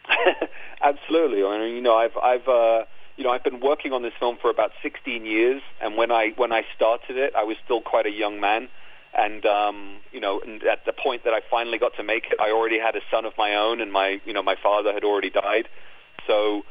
Absolutely. 0.82 1.42
I 1.44 1.58
mean, 1.58 1.74
you 1.76 1.80
know, 1.82 1.96
I've 1.96 2.16
I've 2.16 2.46
uh, 2.46 2.84
you 3.16 3.24
know 3.24 3.30
I've 3.30 3.42
been 3.42 3.60
working 3.60 3.92
on 3.92 4.02
this 4.02 4.12
film 4.18 4.36
for 4.40 4.50
about 4.50 4.70
16 4.82 5.24
years, 5.24 5.62
and 5.80 5.96
when 5.96 6.12
I 6.12 6.32
when 6.36 6.52
I 6.52 6.62
started 6.76 7.16
it, 7.16 7.32
I 7.36 7.42
was 7.44 7.56
still 7.64 7.80
quite 7.80 8.06
a 8.06 8.10
young 8.12 8.38
man, 8.40 8.68
and 9.16 9.44
um, 9.46 9.96
you 10.12 10.20
know, 10.20 10.40
and 10.40 10.62
at 10.64 10.84
the 10.86 10.92
point 10.92 11.24
that 11.24 11.32
I 11.32 11.40
finally 11.50 11.78
got 11.78 11.92
to 11.96 12.02
make 12.02 12.26
it, 12.30 12.40
I 12.40 12.50
already 12.50 12.78
had 12.78 12.96
a 12.96 13.00
son 13.10 13.24
of 13.24 13.32
my 13.38 13.54
own, 13.54 13.80
and 13.80 13.92
my 13.92 14.20
you 14.24 14.32
know 14.32 14.42
my 14.42 14.56
father 14.60 14.92
had 14.92 15.04
already 15.04 15.30
died, 15.30 15.68
so 16.26 16.62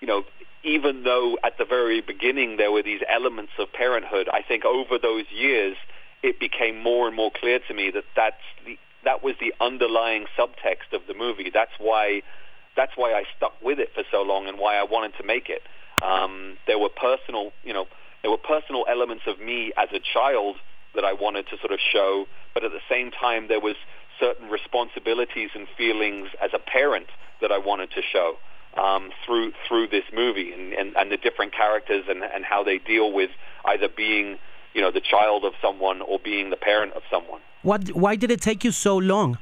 you 0.00 0.06
know. 0.06 0.24
Even 0.64 1.04
though 1.04 1.38
at 1.44 1.56
the 1.56 1.64
very 1.64 2.00
beginning 2.00 2.56
there 2.56 2.72
were 2.72 2.82
these 2.82 3.00
elements 3.08 3.52
of 3.60 3.72
parenthood, 3.72 4.28
I 4.32 4.42
think 4.42 4.64
over 4.64 4.98
those 4.98 5.24
years 5.30 5.76
it 6.22 6.40
became 6.40 6.82
more 6.82 7.06
and 7.06 7.14
more 7.14 7.30
clear 7.30 7.60
to 7.68 7.74
me 7.74 7.92
that 7.92 8.02
that's 8.16 8.42
the, 8.66 8.76
that 9.04 9.22
was 9.22 9.34
the 9.40 9.54
underlying 9.60 10.26
subtext 10.36 10.92
of 10.92 11.02
the 11.06 11.14
movie. 11.14 11.50
That's 11.54 11.70
why 11.78 12.22
that's 12.76 12.92
why 12.96 13.12
I 13.12 13.24
stuck 13.36 13.52
with 13.62 13.78
it 13.78 13.90
for 13.94 14.02
so 14.10 14.22
long 14.22 14.46
and 14.46 14.58
why 14.58 14.76
I 14.76 14.84
wanted 14.84 15.16
to 15.18 15.24
make 15.24 15.48
it. 15.48 15.62
Um, 16.02 16.56
there 16.66 16.78
were 16.78 16.88
personal, 16.88 17.52
you 17.64 17.72
know, 17.72 17.86
there 18.22 18.30
were 18.30 18.38
personal 18.38 18.84
elements 18.88 19.24
of 19.26 19.40
me 19.40 19.72
as 19.76 19.88
a 19.92 19.98
child 19.98 20.56
that 20.94 21.04
I 21.04 21.12
wanted 21.12 21.46
to 21.48 21.58
sort 21.58 21.72
of 21.72 21.78
show, 21.80 22.26
but 22.54 22.64
at 22.64 22.72
the 22.72 22.80
same 22.88 23.10
time 23.10 23.48
there 23.48 23.60
was 23.60 23.76
certain 24.18 24.48
responsibilities 24.48 25.50
and 25.54 25.66
feelings 25.76 26.28
as 26.42 26.50
a 26.52 26.58
parent 26.58 27.06
that 27.40 27.52
I 27.52 27.58
wanted 27.58 27.90
to 27.92 28.02
show 28.02 28.36
um, 28.76 29.10
through 29.24 29.52
through 29.66 29.88
this 29.88 30.04
movie 30.12 30.52
and, 30.52 30.72
and, 30.72 30.96
and 30.96 31.12
the 31.12 31.16
different 31.16 31.52
characters 31.52 32.04
and, 32.08 32.22
and 32.22 32.44
how 32.44 32.62
they 32.62 32.78
deal 32.78 33.12
with 33.12 33.30
either 33.64 33.88
being, 33.88 34.38
you 34.74 34.80
know, 34.80 34.90
the 34.90 35.00
child 35.00 35.44
of 35.44 35.52
someone 35.62 36.00
or 36.02 36.18
being 36.18 36.50
the 36.50 36.56
parent 36.56 36.92
of 36.94 37.02
someone. 37.10 37.40
What? 37.62 37.88
Why 37.88 38.16
did 38.16 38.30
it 38.30 38.40
take 38.40 38.64
you 38.64 38.72
so 38.72 38.96
long? 38.96 39.38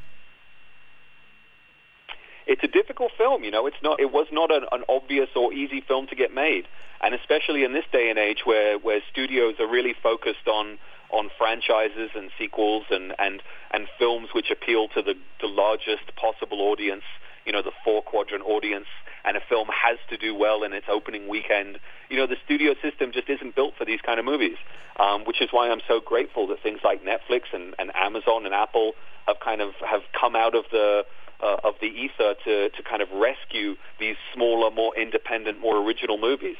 it's 2.47 2.63
a 2.63 2.69
difficult 2.69 3.13
film. 3.19 3.45
You 3.45 3.51
know, 3.51 3.67
it's 3.67 3.77
not. 3.83 4.01
It 4.01 4.13
was 4.13 4.27
not 4.33 4.51
an, 4.51 4.65
an 4.73 4.85
obvious 4.89 5.29
or 5.35 5.53
easy 5.53 5.81
film 5.81 6.07
to 6.09 6.17
get 6.17 6.33
made, 6.33 6.67
and 7.03 7.15
especially 7.15 7.65
in 7.65 7.73
this 7.73 7.85
day 7.93 8.09
and 8.09 8.19
age 8.19 8.43
where 8.45 8.79
where 8.79 9.01
studios 9.11 9.57
are 9.59 9.69
really 9.69 9.95
focused 10.03 10.47
on 10.47 10.79
on 11.11 11.31
franchises 11.39 12.11
and 12.15 12.31
sequels 12.39 12.85
and 12.91 13.15
and 13.19 13.43
and 13.73 13.87
films 13.99 14.29
which 14.35 14.51
appeal 14.51 14.89
to 14.89 15.03
the 15.03 15.15
the 15.41 15.47
largest 15.47 16.15
possible 16.17 16.61
audience. 16.63 17.05
You 17.45 17.53
know, 17.53 17.63
the 17.63 17.73
four 17.85 18.03
quadrant 18.03 18.45
audience, 18.45 18.89
and 19.25 19.37
a 19.37 19.41
film 19.41 19.69
has 19.69 19.99
to 20.11 20.17
do 20.17 20.35
well 20.35 20.65
in 20.65 20.73
its 20.73 20.87
opening 20.91 21.29
weekend. 21.29 21.79
You 22.11 22.17
know, 22.17 22.27
the 22.27 22.37
studio 22.45 22.75
system 22.83 23.13
just 23.13 23.29
isn't 23.29 23.55
built 23.55 23.75
for 23.79 23.85
these 23.85 24.01
kind 24.01 24.19
of 24.19 24.25
movies, 24.25 24.57
um, 24.99 25.25
which 25.25 25.41
is 25.41 25.51
why 25.53 25.71
I'm 25.71 25.81
so 25.87 26.01
grateful 26.01 26.49
that 26.49 26.61
things 26.61 26.81
like 26.83 27.05
Netflix 27.05 27.43
and, 27.53 27.75
and 27.79 27.95
Amazon 27.95 28.47
and 28.47 28.55
Apple 28.55 28.95
have 29.29 29.39
kind 29.39 29.61
of 29.61 29.75
have 29.89 30.03
come 30.19 30.35
out 30.35 30.57
of 30.57 30.65
the 30.73 31.05
uh, 31.41 31.57
of 31.65 31.75
the 31.81 31.87
ether 31.87 32.35
to, 32.45 32.71
to 32.71 32.83
kind 32.83 33.03
of 33.03 33.09
rescue 33.13 33.77
these 33.99 34.17
smaller, 34.35 34.71
more 34.71 34.97
independent, 34.97 35.61
more 35.61 35.77
original 35.77 36.19
movies. 36.19 36.57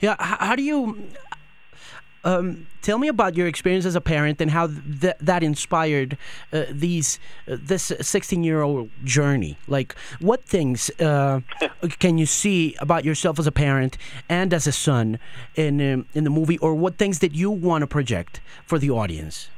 Yeah. 0.00 0.16
How 0.18 0.54
do 0.54 0.62
you? 0.62 1.04
Um, 2.24 2.66
tell 2.80 2.96
me 2.96 3.08
about 3.08 3.36
your 3.36 3.46
experience 3.46 3.84
as 3.84 3.94
a 3.94 4.00
parent 4.00 4.40
and 4.40 4.50
how 4.50 4.68
th- 4.68 5.16
that 5.20 5.42
inspired 5.42 6.16
uh, 6.52 6.64
these 6.70 7.18
uh, 7.46 7.56
this 7.60 7.92
16 8.00 8.42
year 8.42 8.62
old 8.62 8.90
journey. 9.04 9.58
Like, 9.68 9.94
what 10.20 10.44
things 10.44 10.90
uh, 11.00 11.40
can 11.98 12.16
you 12.16 12.24
see 12.24 12.76
about 12.80 13.04
yourself 13.04 13.38
as 13.38 13.46
a 13.46 13.52
parent 13.52 13.98
and 14.28 14.54
as 14.54 14.66
a 14.66 14.72
son 14.72 15.18
in 15.54 15.80
um, 15.92 16.06
in 16.14 16.24
the 16.24 16.30
movie, 16.30 16.56
or 16.58 16.74
what 16.74 16.96
things 16.96 17.18
that 17.18 17.34
you 17.34 17.50
want 17.50 17.82
to 17.82 17.86
project 17.86 18.40
for 18.64 18.78
the 18.78 18.90
audience? 18.90 19.50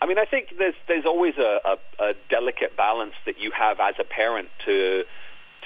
I 0.00 0.06
mean, 0.06 0.18
I 0.18 0.24
think 0.24 0.54
there's 0.56 0.74
there's 0.86 1.04
always 1.04 1.34
a, 1.36 1.58
a, 1.64 2.04
a 2.10 2.14
delicate 2.30 2.76
balance 2.76 3.14
that 3.24 3.40
you 3.40 3.50
have 3.50 3.80
as 3.80 3.94
a 3.98 4.04
parent 4.04 4.48
to 4.66 5.02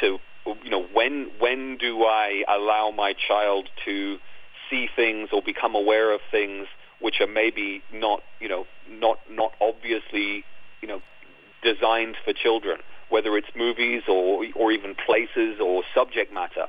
to 0.01 0.19
you 0.65 0.71
know 0.71 0.85
when 0.95 1.31
when 1.39 1.77
do 1.77 2.05
I 2.05 2.45
allow 2.49 2.91
my 2.91 3.13
child 3.13 3.69
to 3.85 4.19
see 4.71 4.89
things 4.95 5.29
or 5.33 5.43
become 5.43 5.75
aware 5.75 6.13
of 6.13 6.21
things 6.31 6.67
which 7.01 7.21
are 7.21 7.27
maybe 7.27 7.83
not 7.93 8.23
you 8.41 8.49
know 8.49 8.67
not 8.89 9.19
not 9.29 9.53
obviously 9.61 10.45
you 10.81 10.89
know 10.89 11.01
designed 11.63 12.17
for 12.25 12.33
children, 12.33 12.81
whether 13.09 13.37
it's 13.37 13.49
movies 13.57 14.03
or 14.09 14.45
or 14.55 14.73
even 14.73 14.95
places 14.95 15.61
or 15.61 15.83
subject 15.95 16.33
matter. 16.33 16.67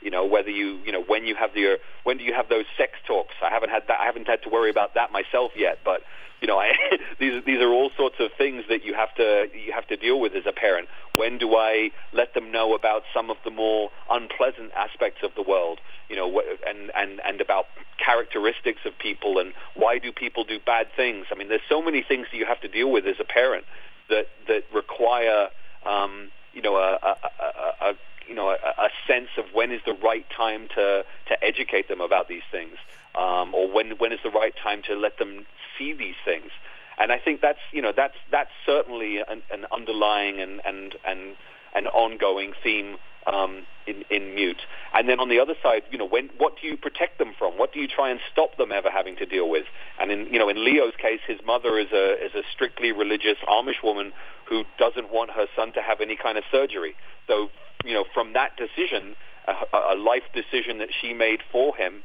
You 0.00 0.10
know 0.10 0.24
whether 0.26 0.50
you 0.50 0.80
you 0.84 0.92
know 0.92 1.02
when 1.02 1.26
you 1.26 1.34
have 1.36 1.54
the 1.54 1.78
when 2.04 2.18
do 2.18 2.24
you 2.24 2.34
have 2.34 2.48
those 2.48 2.64
sex 2.76 2.92
talks? 3.06 3.34
I 3.42 3.50
haven't 3.50 3.70
had 3.70 3.82
that. 3.88 4.00
I 4.00 4.06
haven't 4.06 4.26
had 4.26 4.42
to 4.42 4.48
worry 4.48 4.70
about 4.70 4.94
that 4.94 5.12
myself 5.12 5.52
yet, 5.56 5.78
but 5.84 6.00
you 6.40 6.48
know 6.48 6.58
I, 6.60 6.72
these 7.20 7.44
these 7.44 7.60
are 7.60 7.72
all 7.72 7.90
sorts 7.96 8.16
of 8.18 8.30
things 8.36 8.64
that 8.68 8.84
you 8.84 8.94
have 8.94 9.14
to 9.16 9.46
you 9.54 9.72
have 9.72 9.86
to 9.88 9.96
deal 9.96 10.18
with 10.18 10.34
as 10.34 10.44
a 10.46 10.52
parent. 10.52 10.88
When 11.14 11.38
do 11.38 11.54
I 11.54 11.90
let 12.12 12.34
them 12.34 12.50
know 12.50 12.74
about 12.74 13.02
some 13.14 13.30
of 13.30 13.36
the 13.44 13.50
more 13.50 13.90
unpleasant 14.10 14.72
aspects 14.76 15.20
of 15.22 15.30
the 15.36 15.42
world? 15.42 15.78
Know, 16.22 16.40
wh- 16.40 16.68
and 16.68 16.92
and 16.94 17.20
and 17.24 17.40
about 17.40 17.66
characteristics 17.98 18.82
of 18.84 18.96
people 18.96 19.38
and 19.38 19.52
why 19.74 19.98
do 19.98 20.12
people 20.12 20.44
do 20.44 20.58
bad 20.64 20.86
things? 20.96 21.26
I 21.32 21.34
mean, 21.34 21.48
there's 21.48 21.68
so 21.68 21.82
many 21.82 22.02
things 22.02 22.28
that 22.30 22.36
you 22.36 22.46
have 22.46 22.60
to 22.60 22.68
deal 22.68 22.90
with 22.92 23.06
as 23.06 23.16
a 23.18 23.24
parent 23.24 23.64
that 24.08 24.26
that 24.46 24.62
require 24.72 25.48
um, 25.84 26.30
you 26.52 26.62
know 26.62 26.76
a, 26.76 26.98
a, 27.02 27.16
a, 27.40 27.88
a 27.90 27.94
you 28.28 28.36
know 28.36 28.50
a, 28.50 28.54
a 28.54 28.88
sense 29.06 29.30
of 29.36 29.46
when 29.52 29.72
is 29.72 29.80
the 29.84 29.94
right 29.94 30.26
time 30.30 30.68
to 30.76 31.04
to 31.28 31.44
educate 31.44 31.88
them 31.88 32.00
about 32.00 32.28
these 32.28 32.46
things, 32.52 32.76
um, 33.16 33.52
or 33.52 33.68
when 33.68 33.90
when 33.98 34.12
is 34.12 34.20
the 34.22 34.30
right 34.30 34.54
time 34.62 34.80
to 34.86 34.94
let 34.94 35.18
them 35.18 35.44
see 35.76 35.92
these 35.92 36.20
things. 36.24 36.50
And 36.98 37.10
I 37.10 37.18
think 37.18 37.40
that's 37.40 37.58
you 37.72 37.82
know 37.82 37.92
that's 37.96 38.16
that's 38.30 38.50
certainly 38.64 39.18
an, 39.18 39.42
an 39.52 39.66
underlying 39.72 40.40
and 40.40 40.60
and 40.64 40.94
and 41.04 41.34
an 41.74 41.88
ongoing 41.88 42.52
theme 42.62 42.96
um, 43.26 43.66
in, 43.92 44.04
in 44.16 44.34
mute. 44.34 44.62
And 44.94 45.08
then 45.08 45.20
on 45.20 45.28
the 45.28 45.38
other 45.40 45.54
side, 45.62 45.82
you 45.90 45.98
know, 45.98 46.06
when 46.06 46.30
what 46.38 46.54
do 46.60 46.66
you 46.66 46.76
protect 46.76 47.18
them 47.18 47.32
from? 47.38 47.58
What 47.58 47.72
do 47.72 47.80
you 47.80 47.88
try 47.88 48.10
and 48.10 48.20
stop 48.32 48.56
them 48.56 48.72
ever 48.72 48.90
having 48.90 49.16
to 49.16 49.26
deal 49.26 49.48
with? 49.48 49.64
And 50.00 50.10
in 50.10 50.26
you 50.32 50.38
know, 50.38 50.48
in 50.48 50.64
Leo's 50.64 50.94
case, 51.00 51.20
his 51.26 51.38
mother 51.44 51.78
is 51.78 51.92
a 51.92 52.24
is 52.24 52.34
a 52.34 52.42
strictly 52.54 52.92
religious 52.92 53.38
Amish 53.48 53.82
woman 53.82 54.12
who 54.48 54.64
doesn't 54.78 55.12
want 55.12 55.30
her 55.30 55.46
son 55.56 55.72
to 55.72 55.82
have 55.82 56.00
any 56.00 56.16
kind 56.16 56.36
of 56.38 56.44
surgery. 56.50 56.94
So 57.26 57.50
you 57.84 57.94
know, 57.94 58.04
from 58.14 58.32
that 58.34 58.52
decision, 58.56 59.14
a, 59.46 59.54
a 59.94 59.96
life 59.96 60.24
decision 60.34 60.78
that 60.78 60.90
she 61.00 61.12
made 61.12 61.40
for 61.50 61.74
him, 61.76 62.02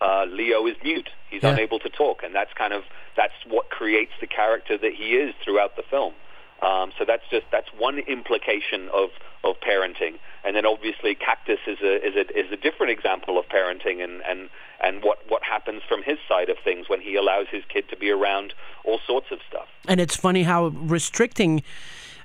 uh, 0.00 0.24
Leo 0.28 0.66
is 0.66 0.76
mute. 0.82 1.10
He's 1.30 1.42
Yeah. 1.42 1.50
unable 1.50 1.78
to 1.80 1.88
talk, 1.88 2.22
and 2.22 2.34
that's 2.34 2.52
kind 2.54 2.72
of 2.72 2.84
that's 3.16 3.34
what 3.46 3.70
creates 3.70 4.12
the 4.20 4.26
character 4.26 4.78
that 4.78 4.94
he 4.94 5.16
is 5.16 5.34
throughout 5.44 5.76
the 5.76 5.82
film. 5.82 6.14
Um, 6.62 6.92
so 6.98 7.04
that's 7.04 7.22
just 7.30 7.46
that's 7.50 7.68
one 7.76 7.98
implication 8.00 8.88
of 8.92 9.10
of 9.42 9.56
parenting, 9.60 10.18
and 10.44 10.54
then 10.54 10.66
obviously 10.66 11.14
Cactus 11.14 11.60
is 11.66 11.78
a 11.80 12.06
is 12.06 12.14
a 12.16 12.38
is 12.38 12.52
a 12.52 12.56
different 12.56 12.92
example 12.92 13.38
of 13.38 13.46
parenting, 13.48 14.04
and 14.04 14.22
and 14.28 14.50
and 14.82 15.02
what 15.02 15.18
what 15.28 15.42
happens 15.42 15.82
from 15.88 16.02
his 16.02 16.18
side 16.28 16.50
of 16.50 16.58
things 16.62 16.88
when 16.88 17.00
he 17.00 17.16
allows 17.16 17.46
his 17.50 17.64
kid 17.68 17.88
to 17.88 17.96
be 17.96 18.10
around 18.10 18.52
all 18.84 19.00
sorts 19.06 19.28
of 19.30 19.38
stuff. 19.48 19.68
And 19.88 20.00
it's 20.00 20.16
funny 20.16 20.42
how 20.42 20.66
restricting 20.66 21.62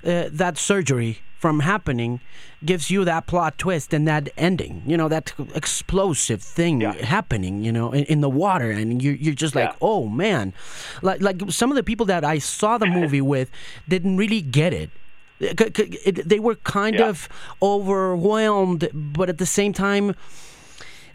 uh, 0.06 0.28
that 0.32 0.56
surgery 0.58 1.18
from 1.38 1.60
happening 1.60 2.20
gives 2.64 2.90
you 2.90 3.04
that 3.04 3.26
plot 3.26 3.58
twist 3.58 3.92
and 3.92 4.08
that 4.08 4.28
ending. 4.38 4.82
You 4.86 4.96
know, 4.96 5.08
that 5.08 5.32
explosive 5.54 6.40
thing 6.42 6.80
Yeah. 6.80 6.92
happening. 7.04 7.62
You 7.64 7.72
know, 7.72 7.92
in, 7.92 8.04
in 8.04 8.20
the 8.22 8.30
water, 8.30 8.70
and 8.70 9.02
you're 9.02 9.14
you're 9.14 9.34
just 9.34 9.54
like, 9.54 9.68
Yeah. 9.70 9.76
oh 9.90 10.08
man, 10.08 10.52
like 11.02 11.20
like 11.20 11.42
some 11.50 11.70
of 11.70 11.76
the 11.76 11.82
people 11.82 12.06
that 12.06 12.24
I 12.24 12.38
saw 12.38 12.78
the 12.78 12.86
movie 13.00 13.20
with 13.20 13.50
didn't 13.88 14.16
really 14.16 14.40
get 14.40 14.72
c- 15.76 15.98
it- 16.08 16.28
they 16.28 16.40
were 16.40 16.54
kind 16.64 16.96
Yeah. 16.98 17.08
of 17.10 17.28
overwhelmed, 17.60 18.88
but 18.94 19.28
at 19.28 19.38
the 19.38 19.46
same 19.46 19.72
time, 19.72 20.14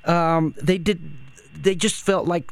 um, 0.06 0.54
they 0.62 0.78
did. 0.78 1.00
They 1.64 1.76
just 1.76 2.04
felt 2.06 2.28
like 2.28 2.52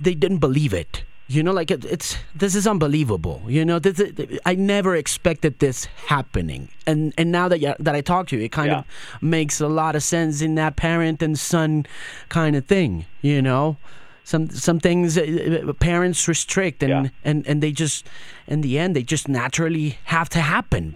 they 0.00 0.14
didn't 0.14 0.38
believe 0.38 0.74
it. 0.74 1.04
You 1.28 1.42
know, 1.42 1.52
like 1.52 1.72
it, 1.72 1.84
it's 1.84 2.16
this 2.36 2.54
is 2.54 2.66
unbelievable. 2.68 3.42
You 3.48 3.64
know, 3.64 3.80
this 3.80 3.98
is, 3.98 4.38
I 4.46 4.54
never 4.54 4.94
expected 4.94 5.58
this 5.58 5.86
happening, 6.06 6.68
and 6.86 7.12
and 7.18 7.32
now 7.32 7.48
that 7.48 7.58
you, 7.60 7.74
that 7.80 7.96
I 7.96 8.00
talk 8.00 8.28
to 8.28 8.36
you, 8.36 8.44
it 8.44 8.52
kind 8.52 8.68
Yeah. 8.70 8.78
of 8.78 9.22
makes 9.22 9.60
a 9.60 9.66
lot 9.66 9.96
of 9.96 10.02
sense 10.04 10.40
in 10.40 10.54
that 10.54 10.76
parent 10.76 11.22
and 11.22 11.36
son 11.36 11.84
kind 12.28 12.54
of 12.54 12.64
thing. 12.66 13.06
You 13.22 13.42
know, 13.42 13.76
some 14.22 14.50
some 14.50 14.78
things 14.78 15.18
uh, 15.18 15.22
uh, 15.68 15.72
parents 15.72 16.28
restrict, 16.28 16.82
and 16.84 16.90
Yeah. 16.90 17.08
and 17.24 17.44
and 17.48 17.60
they 17.60 17.72
just 17.72 18.06
in 18.46 18.60
the 18.60 18.78
end 18.78 18.94
they 18.94 19.02
just 19.02 19.28
naturally 19.28 19.98
have 20.04 20.28
to 20.28 20.38
happen. 20.40 20.94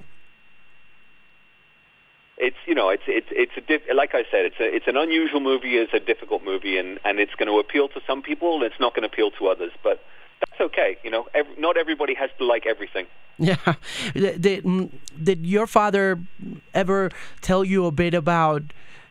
It's 2.41 2.57
you 2.67 2.75
know 2.75 2.89
it's 2.89 3.03
it's 3.07 3.29
it's 3.31 3.53
a 3.57 3.61
diff- 3.61 3.83
like 3.95 4.15
I 4.15 4.25
said 4.31 4.45
it's 4.47 4.61
a 4.61 4.75
it's 4.75 4.89
an 4.89 4.97
unusual 4.97 5.41
movie 5.41 5.77
it's 5.77 5.95
a 5.95 6.01
difficult 6.01 6.43
movie 6.43 6.79
and 6.79 6.99
and 7.05 7.21
it's 7.21 7.35
going 7.35 7.49
to 7.49 7.59
appeal 7.59 7.89
to 7.91 8.01
some 8.07 8.23
people 8.23 8.57
and 8.57 8.65
it's 8.65 8.81
not 8.81 8.95
going 8.95 9.03
to 9.03 9.09
appeal 9.09 9.31
to 9.33 9.49
others 9.49 9.73
but 9.83 10.03
that's 10.41 10.61
okay. 10.61 10.99
You 11.05 11.11
know, 11.11 11.29
every, 11.35 11.55
not 11.57 11.77
everybody 11.77 12.15
has 12.15 12.31
to 12.39 12.45
like 12.45 12.67
everything. 12.67 13.07
Yeah. 13.43 13.57
Did, 14.13 14.65
mm, 14.65 14.91
did 15.23 15.47
your 15.47 15.67
father 15.67 16.21
ever 16.75 17.11
tell 17.41 17.65
you 17.65 17.87
a 17.87 17.91
bit 17.91 18.13
about, 18.13 18.63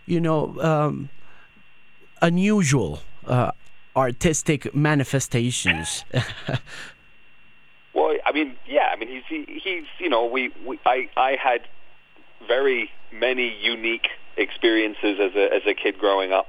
you 0.06 0.22
know, 0.22 0.56
um, 0.62 1.10
unusual 2.22 3.00
uh, 3.26 3.54
artistic 3.96 4.76
manifestations? 4.76 6.06
well, 7.96 8.18
I 8.24 8.32
mean, 8.32 8.56
yeah. 8.68 8.92
I 8.94 8.98
mean, 8.98 9.10
he's 9.10 9.24
he, 9.28 9.60
he's 9.64 9.86
you 9.98 10.10
know, 10.10 10.28
we, 10.28 10.54
we 10.64 10.80
I 10.86 11.10
I 11.18 11.32
had 11.32 11.62
very 12.50 12.90
many 13.14 13.56
unique 13.62 14.10
experiences 14.36 15.20
as 15.22 15.32
a 15.36 15.54
as 15.56 15.62
a 15.66 15.74
kid 15.74 15.98
growing 15.98 16.34
up. 16.34 16.48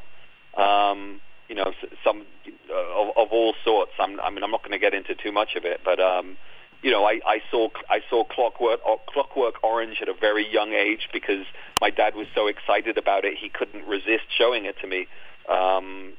Um, 0.57 1.21
you 1.49 1.55
know, 1.55 1.73
some 2.05 2.25
uh, 2.71 3.01
of, 3.01 3.09
of 3.17 3.29
all 3.33 3.55
sorts. 3.65 3.93
I'm, 3.99 4.19
I 4.21 4.31
mean, 4.31 4.43
I'm 4.43 4.51
not 4.51 4.63
going 4.63 4.73
to 4.73 4.79
get 4.79 4.95
into 4.95 5.15
too 5.15 5.33
much 5.33 5.57
of 5.57 5.65
it, 5.65 5.81
but 5.85 6.01
um, 6.01 6.37
you 6.83 6.91
know, 6.91 7.05
I, 7.05 7.21
I 7.27 7.43
saw 7.51 7.69
I 7.89 8.01
saw 8.09 8.25
Clockwork 8.25 8.81
uh, 8.89 8.97
Clockwork 9.09 9.63
Orange 9.63 9.99
at 10.01 10.09
a 10.09 10.15
very 10.15 10.51
young 10.51 10.73
age 10.73 11.09
because 11.13 11.45
my 11.81 11.91
dad 11.91 12.15
was 12.15 12.27
so 12.35 12.47
excited 12.47 12.97
about 12.99 13.25
it, 13.25 13.37
he 13.39 13.49
couldn't 13.49 13.87
resist 13.87 14.25
showing 14.37 14.65
it 14.65 14.77
to 14.81 14.87
me. 14.87 15.07
Um, 15.49 16.15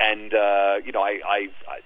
and 0.00 0.34
uh, 0.34 0.76
you 0.84 0.92
know, 0.92 1.02
I, 1.02 1.20
I, 1.26 1.48
I 1.68 1.78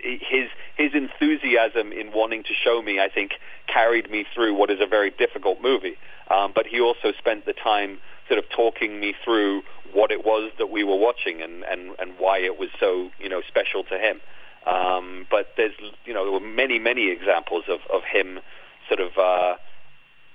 his 0.00 0.48
his 0.76 0.92
enthusiasm 0.94 1.92
in 1.92 2.12
wanting 2.12 2.42
to 2.44 2.54
show 2.54 2.82
me, 2.82 3.00
I 3.00 3.08
think, 3.08 3.32
carried 3.66 4.10
me 4.10 4.24
through 4.34 4.54
what 4.54 4.70
is 4.70 4.78
a 4.80 4.86
very 4.86 5.10
difficult 5.10 5.60
movie. 5.60 5.96
Um, 6.30 6.52
but 6.54 6.66
he 6.66 6.80
also 6.80 7.12
spent 7.18 7.46
the 7.46 7.52
time 7.52 7.98
sort 8.28 8.38
of 8.38 8.48
talking 8.50 9.00
me 9.00 9.14
through 9.24 9.62
what 9.92 10.10
it 10.10 10.24
was 10.24 10.52
that 10.58 10.70
we 10.70 10.84
were 10.84 10.96
watching 10.96 11.40
and, 11.40 11.64
and, 11.64 11.96
and 11.98 12.12
why 12.18 12.38
it 12.38 12.58
was 12.58 12.68
so 12.78 13.10
you 13.18 13.28
know 13.28 13.42
special 13.46 13.82
to 13.84 13.98
him. 13.98 14.20
Um, 14.66 15.26
but 15.30 15.48
there's 15.56 15.72
you 16.04 16.12
know 16.12 16.24
there 16.24 16.32
were 16.32 16.40
many 16.40 16.78
many 16.78 17.10
examples 17.10 17.64
of, 17.68 17.80
of 17.92 18.02
him 18.04 18.40
sort 18.88 19.00
of 19.00 19.16
uh, 19.18 19.56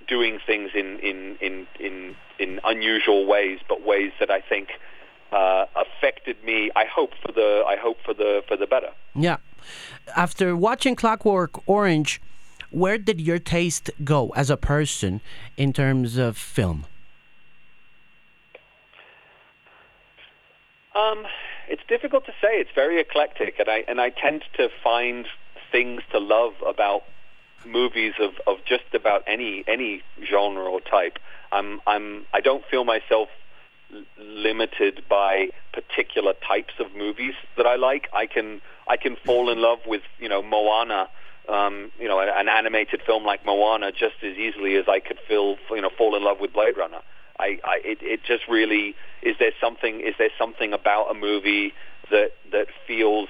doing 0.08 0.38
things 0.44 0.70
in, 0.74 0.98
in 0.98 1.36
in 1.40 1.66
in 1.78 2.16
in 2.38 2.60
unusual 2.64 3.26
ways, 3.26 3.60
but 3.68 3.86
ways 3.86 4.12
that 4.20 4.30
I 4.30 4.40
think 4.40 4.70
uh, 5.34 5.66
affected 5.74 6.36
me. 6.44 6.70
I 6.76 6.84
hope 6.84 7.10
for 7.20 7.32
the 7.32 7.64
I 7.66 7.76
hope 7.76 7.98
for 8.04 8.14
the 8.14 8.42
for 8.46 8.56
the 8.56 8.66
better. 8.66 8.90
Yeah. 9.14 9.38
After 10.16 10.54
watching 10.54 10.94
Clockwork 10.94 11.66
Orange, 11.66 12.20
where 12.70 12.98
did 12.98 13.20
your 13.20 13.38
taste 13.38 13.90
go 14.04 14.30
as 14.36 14.48
a 14.50 14.56
person 14.56 15.20
in 15.56 15.72
terms 15.72 16.16
of 16.16 16.36
film? 16.36 16.86
Um, 20.94 21.26
it's 21.68 21.82
difficult 21.88 22.24
to 22.26 22.32
say. 22.40 22.60
It's 22.60 22.70
very 22.74 23.00
eclectic, 23.00 23.58
and 23.58 23.68
I 23.68 23.84
and 23.88 24.00
I 24.00 24.10
tend 24.10 24.44
to 24.56 24.68
find 24.82 25.26
things 25.72 26.02
to 26.12 26.18
love 26.20 26.52
about 26.64 27.02
movies 27.66 28.12
of, 28.20 28.34
of 28.46 28.58
just 28.64 28.94
about 28.94 29.24
any 29.26 29.64
any 29.66 30.02
genre 30.24 30.64
or 30.64 30.80
type. 30.80 31.18
I'm 31.50 31.80
I'm 31.86 32.26
I 32.32 32.40
don't 32.40 32.64
feel 32.70 32.84
myself 32.84 33.28
limited 34.18 35.02
by 35.08 35.48
particular 35.72 36.34
types 36.46 36.74
of 36.78 36.94
movies 36.96 37.34
that 37.56 37.66
I 37.66 37.76
like. 37.76 38.08
I 38.12 38.26
can 38.26 38.60
I 38.88 38.96
can 38.96 39.16
fall 39.16 39.50
in 39.50 39.60
love 39.60 39.78
with 39.86 40.02
you 40.18 40.28
know 40.28 40.42
Moana, 40.42 41.08
um, 41.48 41.90
you 41.98 42.08
know 42.08 42.20
an 42.20 42.48
animated 42.48 43.02
film 43.04 43.24
like 43.24 43.44
Moana 43.44 43.92
just 43.92 44.16
as 44.22 44.36
easily 44.36 44.76
as 44.76 44.84
I 44.88 45.00
could 45.00 45.18
feel 45.26 45.56
you 45.70 45.82
know 45.82 45.90
fall 45.96 46.16
in 46.16 46.24
love 46.24 46.38
with 46.40 46.52
Blade 46.52 46.76
Runner. 46.76 47.00
I, 47.38 47.58
I 47.64 47.80
it, 47.84 47.98
it 48.00 48.20
just 48.24 48.46
really 48.48 48.94
is 49.22 49.36
there 49.38 49.52
something 49.60 50.00
is 50.00 50.14
there 50.18 50.30
something 50.38 50.72
about 50.72 51.10
a 51.10 51.14
movie 51.14 51.72
that 52.10 52.32
that 52.52 52.68
feels 52.86 53.28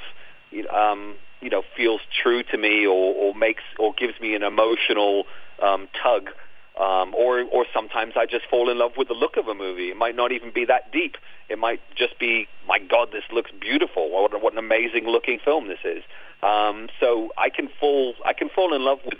um, 0.74 1.14
you 1.40 1.50
know 1.50 1.62
feels 1.76 2.00
true 2.22 2.42
to 2.42 2.58
me 2.58 2.86
or, 2.86 3.14
or 3.14 3.34
makes 3.34 3.62
or 3.78 3.94
gives 3.94 4.20
me 4.20 4.34
an 4.34 4.42
emotional 4.42 5.24
um, 5.62 5.88
tug 6.02 6.30
um, 6.78 7.14
or 7.14 7.42
or 7.44 7.66
sometimes 7.72 8.14
I 8.16 8.26
just 8.26 8.46
fall 8.50 8.68
in 8.68 8.78
love 8.78 8.92
with 8.96 9.08
the 9.08 9.14
look 9.14 9.36
of 9.36 9.46
a 9.48 9.54
movie. 9.54 9.90
It 9.90 9.96
might 9.96 10.16
not 10.16 10.32
even 10.32 10.50
be 10.52 10.64
that 10.64 10.92
deep. 10.92 11.16
It 11.48 11.58
might 11.58 11.80
just 11.94 12.18
be, 12.18 12.48
my 12.66 12.78
God, 12.78 13.10
this 13.12 13.24
looks 13.32 13.50
beautiful. 13.60 14.10
What, 14.10 14.42
what 14.42 14.52
an 14.54 14.58
amazing 14.58 15.06
looking 15.06 15.38
film 15.38 15.68
this 15.68 15.78
is. 15.84 16.02
Um, 16.42 16.88
so 16.98 17.30
I 17.38 17.50
can 17.50 17.68
fall 17.80 18.14
I 18.24 18.32
can 18.32 18.48
fall 18.48 18.74
in 18.74 18.82
love 18.82 19.00
with 19.04 19.18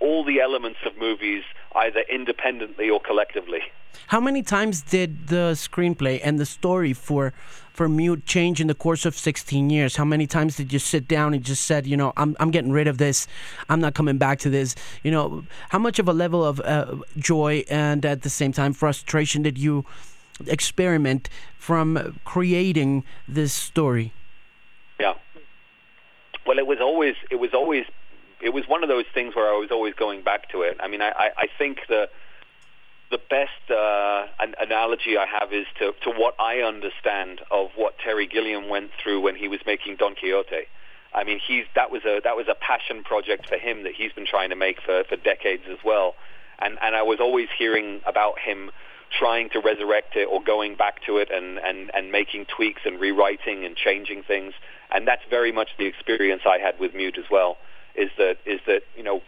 all 0.00 0.24
the 0.24 0.40
elements 0.40 0.78
of 0.86 0.96
movies 0.96 1.44
either 1.74 2.00
independently 2.08 2.88
or 2.90 3.00
collectively. 3.00 3.60
How 4.08 4.20
many 4.20 4.42
times 4.42 4.82
did 4.82 5.28
the 5.28 5.52
screenplay 5.54 6.20
and 6.22 6.38
the 6.38 6.46
story 6.46 6.92
for 6.92 7.32
for 7.78 7.88
Mute 7.88 8.26
change 8.26 8.60
in 8.60 8.66
the 8.66 8.74
course 8.74 9.06
of 9.06 9.16
16 9.16 9.70
years? 9.70 9.94
How 9.94 10.04
many 10.04 10.26
times 10.26 10.56
did 10.56 10.72
you 10.72 10.80
sit 10.80 11.06
down 11.06 11.32
and 11.32 11.44
just 11.44 11.64
said, 11.64 11.86
you 11.86 11.96
know, 11.96 12.12
I'm 12.16 12.36
I'm 12.40 12.50
getting 12.50 12.72
rid 12.72 12.88
of 12.88 12.98
this. 12.98 13.28
I'm 13.68 13.80
not 13.80 13.94
coming 13.94 14.18
back 14.18 14.40
to 14.40 14.50
this. 14.50 14.74
You 15.04 15.12
know, 15.12 15.44
how 15.68 15.78
much 15.78 16.00
of 16.00 16.08
a 16.08 16.12
level 16.12 16.44
of 16.44 16.58
uh, 16.58 16.96
joy 17.16 17.62
and 17.70 18.04
at 18.04 18.22
the 18.22 18.30
same 18.30 18.50
time 18.50 18.72
frustration 18.72 19.42
did 19.42 19.58
you 19.58 19.84
experiment 20.48 21.28
from 21.56 22.18
creating 22.24 23.04
this 23.28 23.52
story? 23.52 24.12
Yeah. 24.98 25.14
Well, 26.44 26.58
it 26.58 26.66
was 26.66 26.78
always 26.80 27.14
it 27.30 27.36
was 27.36 27.54
always 27.54 27.84
it 28.40 28.52
was 28.52 28.66
one 28.66 28.82
of 28.82 28.88
those 28.88 29.06
things 29.14 29.36
where 29.36 29.48
I 29.54 29.56
was 29.56 29.70
always 29.70 29.94
going 29.94 30.22
back 30.22 30.50
to 30.50 30.62
it. 30.62 30.76
I 30.80 30.88
mean, 30.88 31.00
I, 31.00 31.10
I, 31.10 31.30
I 31.44 31.46
think 31.56 31.78
the 31.88 32.08
the 33.10 33.18
best 33.30 33.70
uh, 33.70 34.26
an 34.38 34.54
analogy 34.60 35.16
I 35.16 35.26
have 35.26 35.52
is 35.52 35.66
to, 35.78 35.92
to 36.02 36.10
what 36.10 36.34
I 36.38 36.58
understand 36.58 37.40
of 37.50 37.70
what 37.74 37.98
Terry 37.98 38.26
Gilliam 38.26 38.68
went 38.68 38.90
through 39.02 39.20
when 39.20 39.34
he 39.34 39.48
was 39.48 39.60
making 39.66 39.96
Don 39.96 40.14
Quixote. 40.14 40.66
I 41.14 41.24
mean, 41.24 41.40
he's 41.44 41.64
that 41.74 41.90
was 41.90 42.04
a 42.04 42.20
that 42.24 42.36
was 42.36 42.48
a 42.48 42.54
passion 42.54 43.02
project 43.02 43.48
for 43.48 43.56
him 43.56 43.84
that 43.84 43.94
he's 43.94 44.12
been 44.12 44.26
trying 44.26 44.50
to 44.50 44.56
make 44.56 44.80
for, 44.82 45.04
for 45.04 45.16
decades 45.16 45.64
as 45.70 45.78
well. 45.84 46.14
And 46.58 46.78
and 46.82 46.94
I 46.94 47.02
was 47.02 47.18
always 47.18 47.48
hearing 47.56 48.02
about 48.04 48.38
him 48.38 48.70
trying 49.10 49.48
to 49.50 49.60
resurrect 49.60 50.16
it 50.16 50.28
or 50.30 50.42
going 50.42 50.74
back 50.74 51.02
to 51.06 51.16
it 51.16 51.30
and, 51.30 51.58
and, 51.58 51.90
and 51.94 52.12
making 52.12 52.44
tweaks 52.44 52.82
and 52.84 53.00
rewriting 53.00 53.64
and 53.64 53.74
changing 53.74 54.22
things. 54.22 54.52
And 54.90 55.08
that's 55.08 55.22
very 55.30 55.50
much 55.50 55.70
the 55.78 55.86
experience 55.86 56.42
I 56.46 56.58
had 56.58 56.78
with 56.78 56.94
Mute 56.94 57.16
as 57.16 57.24
well 57.30 57.56
is 57.94 58.10
that 58.18 58.36
is 58.46 58.60
that 58.66 58.82
you 58.96 59.02
know 59.02 59.22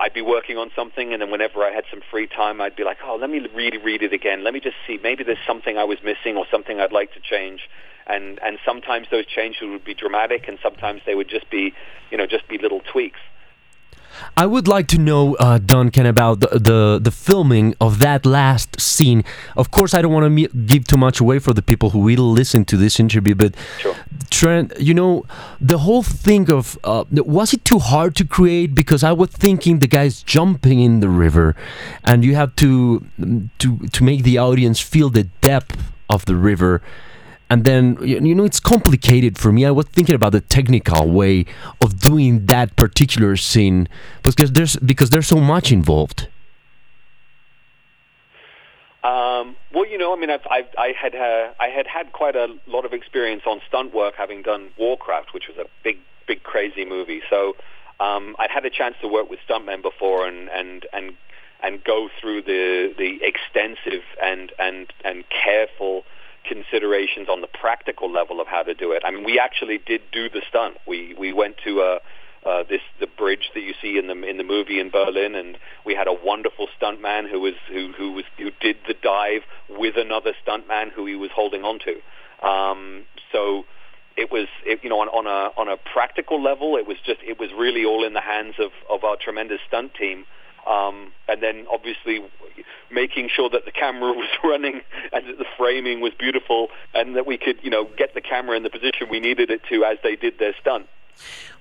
I'd 0.00 0.12
be 0.12 0.22
working 0.22 0.56
on 0.56 0.70
something, 0.74 1.12
and 1.12 1.22
then 1.22 1.30
whenever 1.30 1.62
I 1.62 1.70
had 1.70 1.84
some 1.90 2.00
free 2.10 2.26
time, 2.26 2.60
I'd 2.60 2.76
be 2.76 2.84
like, 2.84 2.98
oh, 3.04 3.16
let 3.20 3.30
me 3.30 3.40
really 3.54 3.78
read 3.78 4.02
it 4.02 4.12
again. 4.12 4.42
Let 4.42 4.52
me 4.52 4.60
just 4.60 4.76
see. 4.86 4.98
Maybe 5.02 5.24
there's 5.24 5.38
something 5.46 5.78
I 5.78 5.84
was 5.84 5.98
missing 6.02 6.36
or 6.36 6.46
something 6.50 6.80
I'd 6.80 6.92
like 6.92 7.12
to 7.14 7.20
change. 7.20 7.68
And 8.06 8.38
and 8.42 8.58
sometimes 8.66 9.06
those 9.10 9.24
changes 9.26 9.62
would 9.62 9.84
be 9.84 9.94
dramatic, 9.94 10.46
and 10.46 10.58
sometimes 10.62 11.02
they 11.06 11.14
would 11.14 11.28
just 11.28 11.48
be, 11.50 11.72
you 12.10 12.18
know, 12.18 12.26
just 12.26 12.46
be 12.48 12.58
little 12.58 12.80
tweaks. 12.80 13.20
I 14.36 14.46
would 14.46 14.68
like 14.68 14.88
to 14.88 14.98
know, 14.98 15.34
uh, 15.36 15.58
Duncan, 15.58 16.06
about 16.06 16.40
the, 16.40 16.58
the, 16.58 17.00
the 17.02 17.10
filming 17.10 17.74
of 17.80 17.98
that 18.00 18.26
last 18.26 18.80
scene. 18.80 19.24
Of 19.56 19.70
course, 19.70 19.94
I 19.94 20.02
don't 20.02 20.12
want 20.12 20.36
to 20.36 20.48
give 20.48 20.86
too 20.86 20.96
much 20.96 21.20
away 21.20 21.38
for 21.38 21.52
the 21.52 21.62
people 21.62 21.90
who 21.90 22.00
will 22.00 22.30
listen 22.30 22.64
to 22.66 22.76
this 22.76 22.98
interview, 22.98 23.34
but 23.34 23.54
sure. 23.78 23.94
Trent, 24.30 24.72
you 24.78 24.94
know, 24.94 25.24
the 25.60 25.78
whole 25.78 26.02
thing 26.02 26.50
of 26.50 26.78
uh, 26.84 27.04
was 27.10 27.52
it 27.52 27.64
too 27.64 27.78
hard 27.78 28.16
to 28.16 28.24
create? 28.24 28.74
Because 28.74 29.04
I 29.04 29.12
was 29.12 29.30
thinking 29.30 29.78
the 29.78 29.86
guys 29.86 30.22
jumping 30.22 30.80
in 30.80 31.00
the 31.00 31.08
river, 31.08 31.54
and 32.04 32.24
you 32.24 32.34
have 32.34 32.54
to 32.56 33.06
to 33.58 33.78
to 33.78 34.04
make 34.04 34.24
the 34.24 34.38
audience 34.38 34.80
feel 34.80 35.10
the 35.10 35.24
depth 35.40 35.92
of 36.10 36.24
the 36.24 36.34
river 36.34 36.82
and 37.50 37.64
then 37.64 37.96
you 38.02 38.34
know 38.34 38.44
it's 38.44 38.60
complicated 38.60 39.38
for 39.38 39.52
me 39.52 39.64
i 39.64 39.70
was 39.70 39.86
thinking 39.86 40.14
about 40.14 40.32
the 40.32 40.40
technical 40.40 41.10
way 41.10 41.44
of 41.80 42.00
doing 42.00 42.46
that 42.46 42.74
particular 42.76 43.36
scene 43.36 43.88
because 44.22 44.52
there's 44.52 44.76
because 44.76 45.10
there's 45.10 45.26
so 45.26 45.40
much 45.40 45.70
involved 45.70 46.28
um, 49.04 49.56
well, 49.74 49.86
you 49.86 49.98
know, 49.98 50.14
I 50.14 50.16
mean, 50.18 50.30
I've, 50.30 50.46
I've, 50.50 50.68
I 50.78 50.94
had 50.98 51.14
uh, 51.14 51.52
I 51.60 51.68
had 51.68 51.86
had 51.86 52.12
quite 52.12 52.36
a 52.36 52.48
lot 52.66 52.86
of 52.86 52.94
experience 52.94 53.42
on 53.46 53.60
stunt 53.68 53.94
work, 53.94 54.14
having 54.16 54.40
done 54.40 54.70
Warcraft, 54.78 55.34
which 55.34 55.46
was 55.46 55.58
a 55.58 55.68
big, 55.82 55.98
big, 56.26 56.42
crazy 56.42 56.86
movie. 56.86 57.20
So 57.28 57.54
um, 58.00 58.34
I'd 58.38 58.50
had 58.50 58.64
a 58.64 58.70
chance 58.70 58.96
to 59.02 59.08
work 59.08 59.28
with 59.28 59.40
stuntmen 59.46 59.82
before, 59.82 60.26
and 60.26 60.48
and 60.48 60.86
and 60.94 61.12
and 61.62 61.84
go 61.84 62.08
through 62.18 62.42
the 62.42 62.94
the 62.96 63.18
extensive 63.22 64.04
and 64.22 64.52
and 64.58 64.90
and 65.04 65.24
careful 65.28 66.04
considerations 66.44 67.28
on 67.28 67.40
the 67.40 67.46
practical 67.46 68.10
level 68.10 68.40
of 68.40 68.46
how 68.46 68.62
to 68.62 68.74
do 68.74 68.92
it. 68.92 69.02
I 69.04 69.10
mean, 69.10 69.24
we 69.24 69.38
actually 69.38 69.78
did 69.78 70.02
do 70.12 70.28
the 70.28 70.42
stunt. 70.48 70.76
We 70.86 71.14
we 71.18 71.32
went 71.32 71.56
to 71.64 71.80
uh, 71.80 71.98
uh, 72.44 72.62
this 72.68 72.80
the 73.00 73.06
bridge 73.06 73.50
that 73.54 73.60
you 73.60 73.74
see 73.80 73.98
in 73.98 74.06
the 74.06 74.28
in 74.28 74.36
the 74.36 74.44
movie 74.44 74.78
in 74.78 74.90
Berlin, 74.90 75.34
and 75.34 75.56
we 75.84 75.94
had 75.94 76.06
a 76.06 76.12
wonderful 76.12 76.68
stuntman 76.78 77.28
who 77.30 77.40
was 77.40 77.54
who 77.70 77.92
who 77.92 78.12
was 78.12 78.24
who 78.36 78.50
did 78.60 78.76
the 78.86 78.94
dive 78.94 79.42
with 79.68 79.96
another 79.96 80.32
stuntman 80.46 80.90
who 80.90 81.06
he 81.06 81.14
was 81.14 81.30
holding 81.34 81.64
on 81.64 81.78
to. 81.80 82.46
Um, 82.46 83.04
so 83.32 83.64
it 84.16 84.30
was 84.30 84.46
it, 84.64 84.80
you 84.82 84.90
know 84.90 85.00
on, 85.00 85.08
on 85.08 85.26
a 85.26 85.58
on 85.58 85.68
a 85.68 85.76
practical 85.76 86.42
level, 86.42 86.76
it 86.76 86.86
was 86.86 86.98
just 87.04 87.20
it 87.22 87.38
was 87.38 87.50
really 87.56 87.84
all 87.84 88.04
in 88.04 88.12
the 88.12 88.20
hands 88.20 88.54
of 88.58 88.72
of 88.90 89.04
our 89.04 89.16
tremendous 89.16 89.60
stunt 89.66 89.94
team. 89.94 90.24
Um, 90.66 91.12
and 91.28 91.42
then 91.42 91.66
obviously 91.70 92.24
making 92.90 93.28
sure 93.28 93.50
that 93.50 93.64
the 93.64 93.72
camera 93.72 94.12
was 94.22 94.28
running 94.42 94.80
and 95.12 95.26
that 95.26 95.38
the 95.38 95.46
framing 95.56 96.00
was 96.00 96.12
beautiful 96.14 96.68
and 96.94 97.16
that 97.16 97.26
we 97.26 97.36
could, 97.36 97.58
you 97.62 97.70
know, 97.70 97.84
get 97.96 98.14
the 98.14 98.20
camera 98.20 98.56
in 98.56 98.62
the 98.62 98.70
position 98.70 99.08
we 99.10 99.20
needed 99.20 99.50
it 99.50 99.62
to 99.70 99.84
as 99.84 99.98
they 100.02 100.16
did 100.16 100.38
their 100.38 100.54
stunt. 100.60 100.86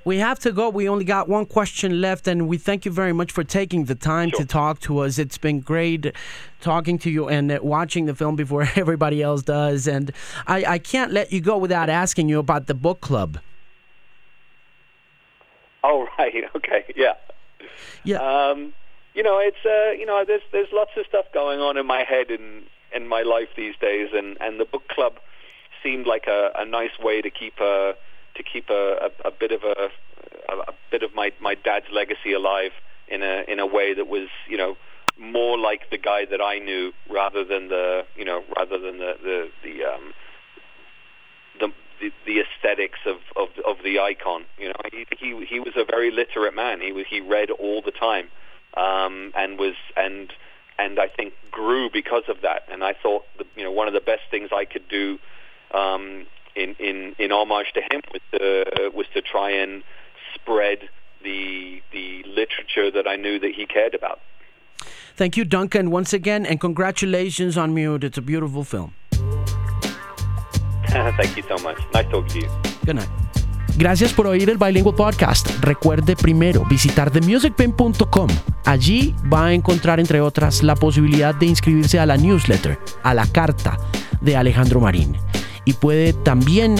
We 0.06 0.18
have 0.18 0.38
to 0.39 0.52
go. 0.52 0.68
We 0.70 0.89
only 0.89 1.06
got 1.06 1.30
one 1.30 1.46
question 1.46 2.02
left, 2.02 2.28
and 2.28 2.48
we 2.50 2.58
thank 2.58 2.84
you 2.84 2.92
very 2.92 3.13
much 3.13 3.32
for 3.32 3.44
taking 3.44 3.86
the 3.86 3.96
time 3.96 4.32
Sure. 4.32 4.39
to 4.39 4.46
talk 4.46 4.82
to 4.82 5.00
us. 5.00 5.18
It's 5.18 5.38
been 5.38 5.62
great 5.62 6.13
talking 6.60 6.98
to 7.00 7.10
you 7.10 7.30
and 7.30 7.50
uh, 7.52 7.60
watching 7.62 8.06
the 8.06 8.16
film 8.16 8.36
before 8.36 8.63
everybody 8.76 9.22
else 9.22 9.44
does. 9.44 9.88
And 9.88 10.12
I, 10.46 10.66
I 10.66 10.78
can't 10.80 11.13
let 11.13 11.32
you 11.32 11.39
go 11.39 11.58
without 11.58 11.89
asking 11.89 12.28
you 12.28 12.39
about 12.39 12.68
the 12.68 12.74
book 12.74 13.00
club. 13.00 13.39
Oh, 15.84 16.08
right. 16.18 16.34
Okay. 16.56 16.94
Yeah. 16.98 17.13
Yeah. 18.04 18.18
Um, 18.18 18.74
you 19.13 19.23
know, 19.23 19.39
it's 19.39 19.63
uh, 19.65 19.91
you 19.91 20.06
know, 20.06 20.23
there's 20.26 20.41
there's 20.52 20.69
lots 20.71 20.91
of 20.97 21.06
stuff 21.08 21.26
going 21.34 21.60
on 21.60 21.78
in 21.78 21.86
my 21.86 22.04
head 22.04 22.30
and 22.30 22.63
in 22.93 23.08
my 23.08 23.21
life 23.21 23.49
these 23.56 23.76
days, 23.80 24.10
and 24.13 24.38
and 24.41 24.60
the 24.60 24.65
book 24.65 24.88
club 24.88 25.13
seemed 25.82 26.08
like 26.08 26.26
a, 26.28 26.52
a 26.58 26.65
nice 26.65 26.97
way 26.99 27.21
to 27.21 27.30
keep 27.30 27.60
a 27.60 27.93
to 28.36 28.43
keep 28.43 28.69
a, 28.69 29.10
a, 29.23 29.28
a 29.28 29.32
bit 29.32 29.52
of 29.52 29.63
a, 29.63 29.89
a 30.49 30.58
a 30.69 30.73
bit 30.91 31.04
of 31.04 31.13
my 31.13 31.32
my 31.39 31.56
dad's 31.56 31.86
legacy 31.91 32.34
alive 32.34 32.71
in 33.08 33.21
a 33.21 33.43
in 33.47 33.60
a 33.60 33.65
way 33.65 33.93
that 33.93 34.08
was 34.08 34.30
you 34.47 34.58
know 34.58 34.76
more 35.17 35.58
like 35.58 35.89
the 35.91 35.97
guy 35.97 36.26
that 36.26 36.41
I 36.41 36.58
knew 36.60 36.91
rather 37.10 37.43
than 37.43 37.69
the 37.69 38.06
you 38.15 38.26
know 38.26 38.43
rather 38.58 38.80
than 38.80 38.97
the 38.97 39.13
the 39.21 39.49
the 39.63 39.84
um, 39.84 40.13
the, 41.60 41.67
the 41.99 42.12
the 42.26 42.39
aesthetics 42.41 42.99
of, 43.06 43.17
of 43.36 43.49
of 43.65 43.84
the 43.84 43.99
icon. 43.99 44.45
You 44.58 44.69
know, 44.69 44.82
he 44.91 45.06
he 45.19 45.45
he 45.45 45.60
was 45.60 45.73
a 45.76 45.86
very 45.86 46.10
literate 46.10 46.56
man. 46.56 46.82
He 46.82 46.91
was 46.91 47.06
he 47.08 47.21
read 47.21 47.52
all 47.52 47.82
the 47.84 47.91
time, 47.91 48.30
um, 48.76 49.32
and 49.36 49.60
was 49.60 49.76
and 49.96 50.32
and 50.80 51.00
I 51.00 51.08
think 51.08 51.34
grew 51.52 51.90
because 51.92 52.24
of 52.28 52.42
that. 52.42 52.64
And 52.72 52.84
I 52.84 52.94
thought 52.94 53.24
the, 53.38 53.46
you 53.56 53.64
know 53.64 53.72
one 53.72 53.88
of 53.88 53.94
the 53.94 54.02
best 54.02 54.24
things 54.32 54.50
I 54.52 54.66
could 54.66 54.88
do 54.88 55.20
um, 55.74 56.26
in 56.56 56.76
in 56.80 57.16
in 57.20 57.32
homage 57.32 57.74
to 57.74 57.82
him 57.82 58.02
was 58.12 58.22
to 58.34 58.92
was 58.94 59.06
to 59.14 59.22
try 59.22 59.52
and 59.52 59.84
spread 60.36 60.90
the 61.24 61.82
the 61.92 62.24
literature 62.24 62.92
that 62.92 63.08
I 63.08 63.16
knew 63.16 63.40
that 63.40 63.52
he 63.56 63.66
cared 63.66 63.94
about. 63.94 64.20
Thank 65.16 65.38
you, 65.38 65.46
Duncan, 65.46 65.92
once 65.92 66.12
again, 66.12 66.46
and 66.46 66.60
congratulations 66.60 67.58
on 67.58 67.74
Mute. 67.74 68.04
It's 68.04 68.18
a 68.18 68.22
beautiful 68.22 68.64
film. 68.64 68.96
Thank 70.88 71.38
you 71.38 71.44
so 71.44 71.58
much. 71.64 71.80
Nice 71.94 72.10
talking 72.10 72.30
to 72.30 72.40
you. 72.42 72.50
Good 72.86 72.96
night. 72.98 73.10
Gracias 73.76 74.14
por 74.14 74.28
oír 74.28 74.50
el 74.52 74.58
Bilingual 74.58 74.96
Podcast. 74.96 75.50
Recuerde 75.62 76.16
primero 76.16 76.64
visitar 76.66 77.10
themusicpain.com. 77.10 78.28
Allí 78.66 79.16
va 79.32 79.48
a 79.48 79.54
encontrar, 79.54 80.00
entre 80.00 80.22
otras, 80.22 80.62
la 80.62 80.76
posibilidad 80.76 81.34
de 81.34 81.48
inscribirse 81.48 82.00
a 82.00 82.06
la 82.06 82.16
newsletter, 82.16 82.80
a 83.02 83.14
la 83.16 83.26
carta 83.26 83.78
de 84.22 84.38
Alejandro 84.38 84.80
Marín. 84.80 85.18
Y 85.66 85.74
puede 85.74 86.14
también 86.14 86.76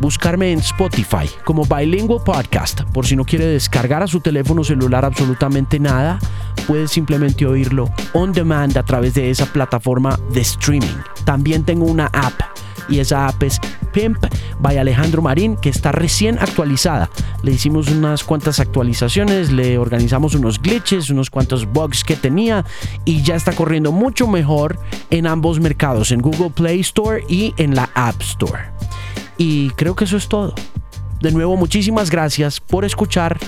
buscarme 0.00 0.52
en 0.52 0.60
Spotify 0.60 1.28
como 1.44 1.64
Bilingual 1.64 2.22
Podcast. 2.24 2.82
Por 2.92 3.06
si 3.06 3.14
no 3.14 3.24
quiere 3.24 3.44
descargar 3.44 4.02
a 4.02 4.06
su 4.06 4.20
teléfono 4.20 4.64
celular 4.64 5.04
absolutamente 5.04 5.78
nada, 5.78 6.18
puede 6.66 6.88
simplemente 6.88 7.44
oírlo 7.44 7.90
on 8.14 8.32
demand 8.32 8.76
a 8.78 8.84
través 8.84 9.14
de 9.14 9.30
esa 9.30 9.46
plataforma 9.46 10.18
de 10.32 10.40
streaming. 10.40 10.96
También 11.24 11.64
tengo 11.64 11.84
una 11.84 12.06
app 12.06 12.40
y 12.88 13.00
esa 13.00 13.28
app 13.28 13.42
es 13.42 13.60
Pimp 13.92 14.18
by 14.60 14.78
Alejandro 14.78 15.22
Marín 15.22 15.56
que 15.56 15.68
está 15.68 15.92
recién 15.92 16.38
actualizada. 16.38 17.10
Le 17.42 17.52
hicimos 17.52 17.88
unas 17.88 18.24
cuantas 18.24 18.60
actualizaciones, 18.60 19.50
le 19.52 19.78
organizamos 19.78 20.34
unos 20.34 20.60
glitches, 20.60 21.10
unos 21.10 21.30
cuantos 21.30 21.66
bugs 21.66 22.04
que 22.04 22.16
tenía 22.16 22.64
y 23.04 23.22
ya 23.22 23.36
está 23.36 23.52
corriendo 23.52 23.92
mucho 23.92 24.26
mejor 24.26 24.78
en 25.10 25.26
ambos 25.26 25.60
mercados, 25.60 26.12
en 26.12 26.20
Google 26.20 26.50
Play 26.50 26.80
Store 26.80 27.24
y 27.28 27.54
en 27.56 27.74
la 27.74 27.90
App 27.94 28.20
Store. 28.20 28.70
Y 29.36 29.70
creo 29.70 29.94
que 29.94 30.04
eso 30.04 30.16
es 30.16 30.28
todo. 30.28 30.54
De 31.20 31.32
nuevo, 31.32 31.56
muchísimas 31.56 32.10
gracias 32.10 32.60
por 32.60 32.84
escuchar 32.84 33.38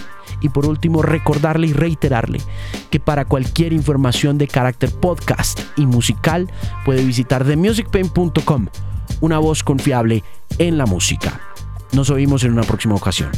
y 0.40 0.48
por 0.48 0.66
último 0.66 1.02
recordarle 1.02 1.68
y 1.68 1.72
reiterarle 1.72 2.40
que 2.90 2.98
para 2.98 3.24
cualquier 3.24 3.72
información 3.72 4.38
de 4.38 4.48
carácter 4.48 4.90
podcast 4.90 5.60
y 5.76 5.86
musical 5.86 6.50
puede 6.84 7.04
visitar 7.04 7.44
themusicpain.com, 7.44 8.66
una 9.20 9.38
voz 9.38 9.62
confiable 9.62 10.24
en 10.58 10.78
la 10.78 10.86
música. 10.86 11.40
Nos 11.92 12.10
oímos 12.10 12.44
en 12.44 12.52
una 12.52 12.62
próxima 12.62 12.94
ocasión. 12.94 13.30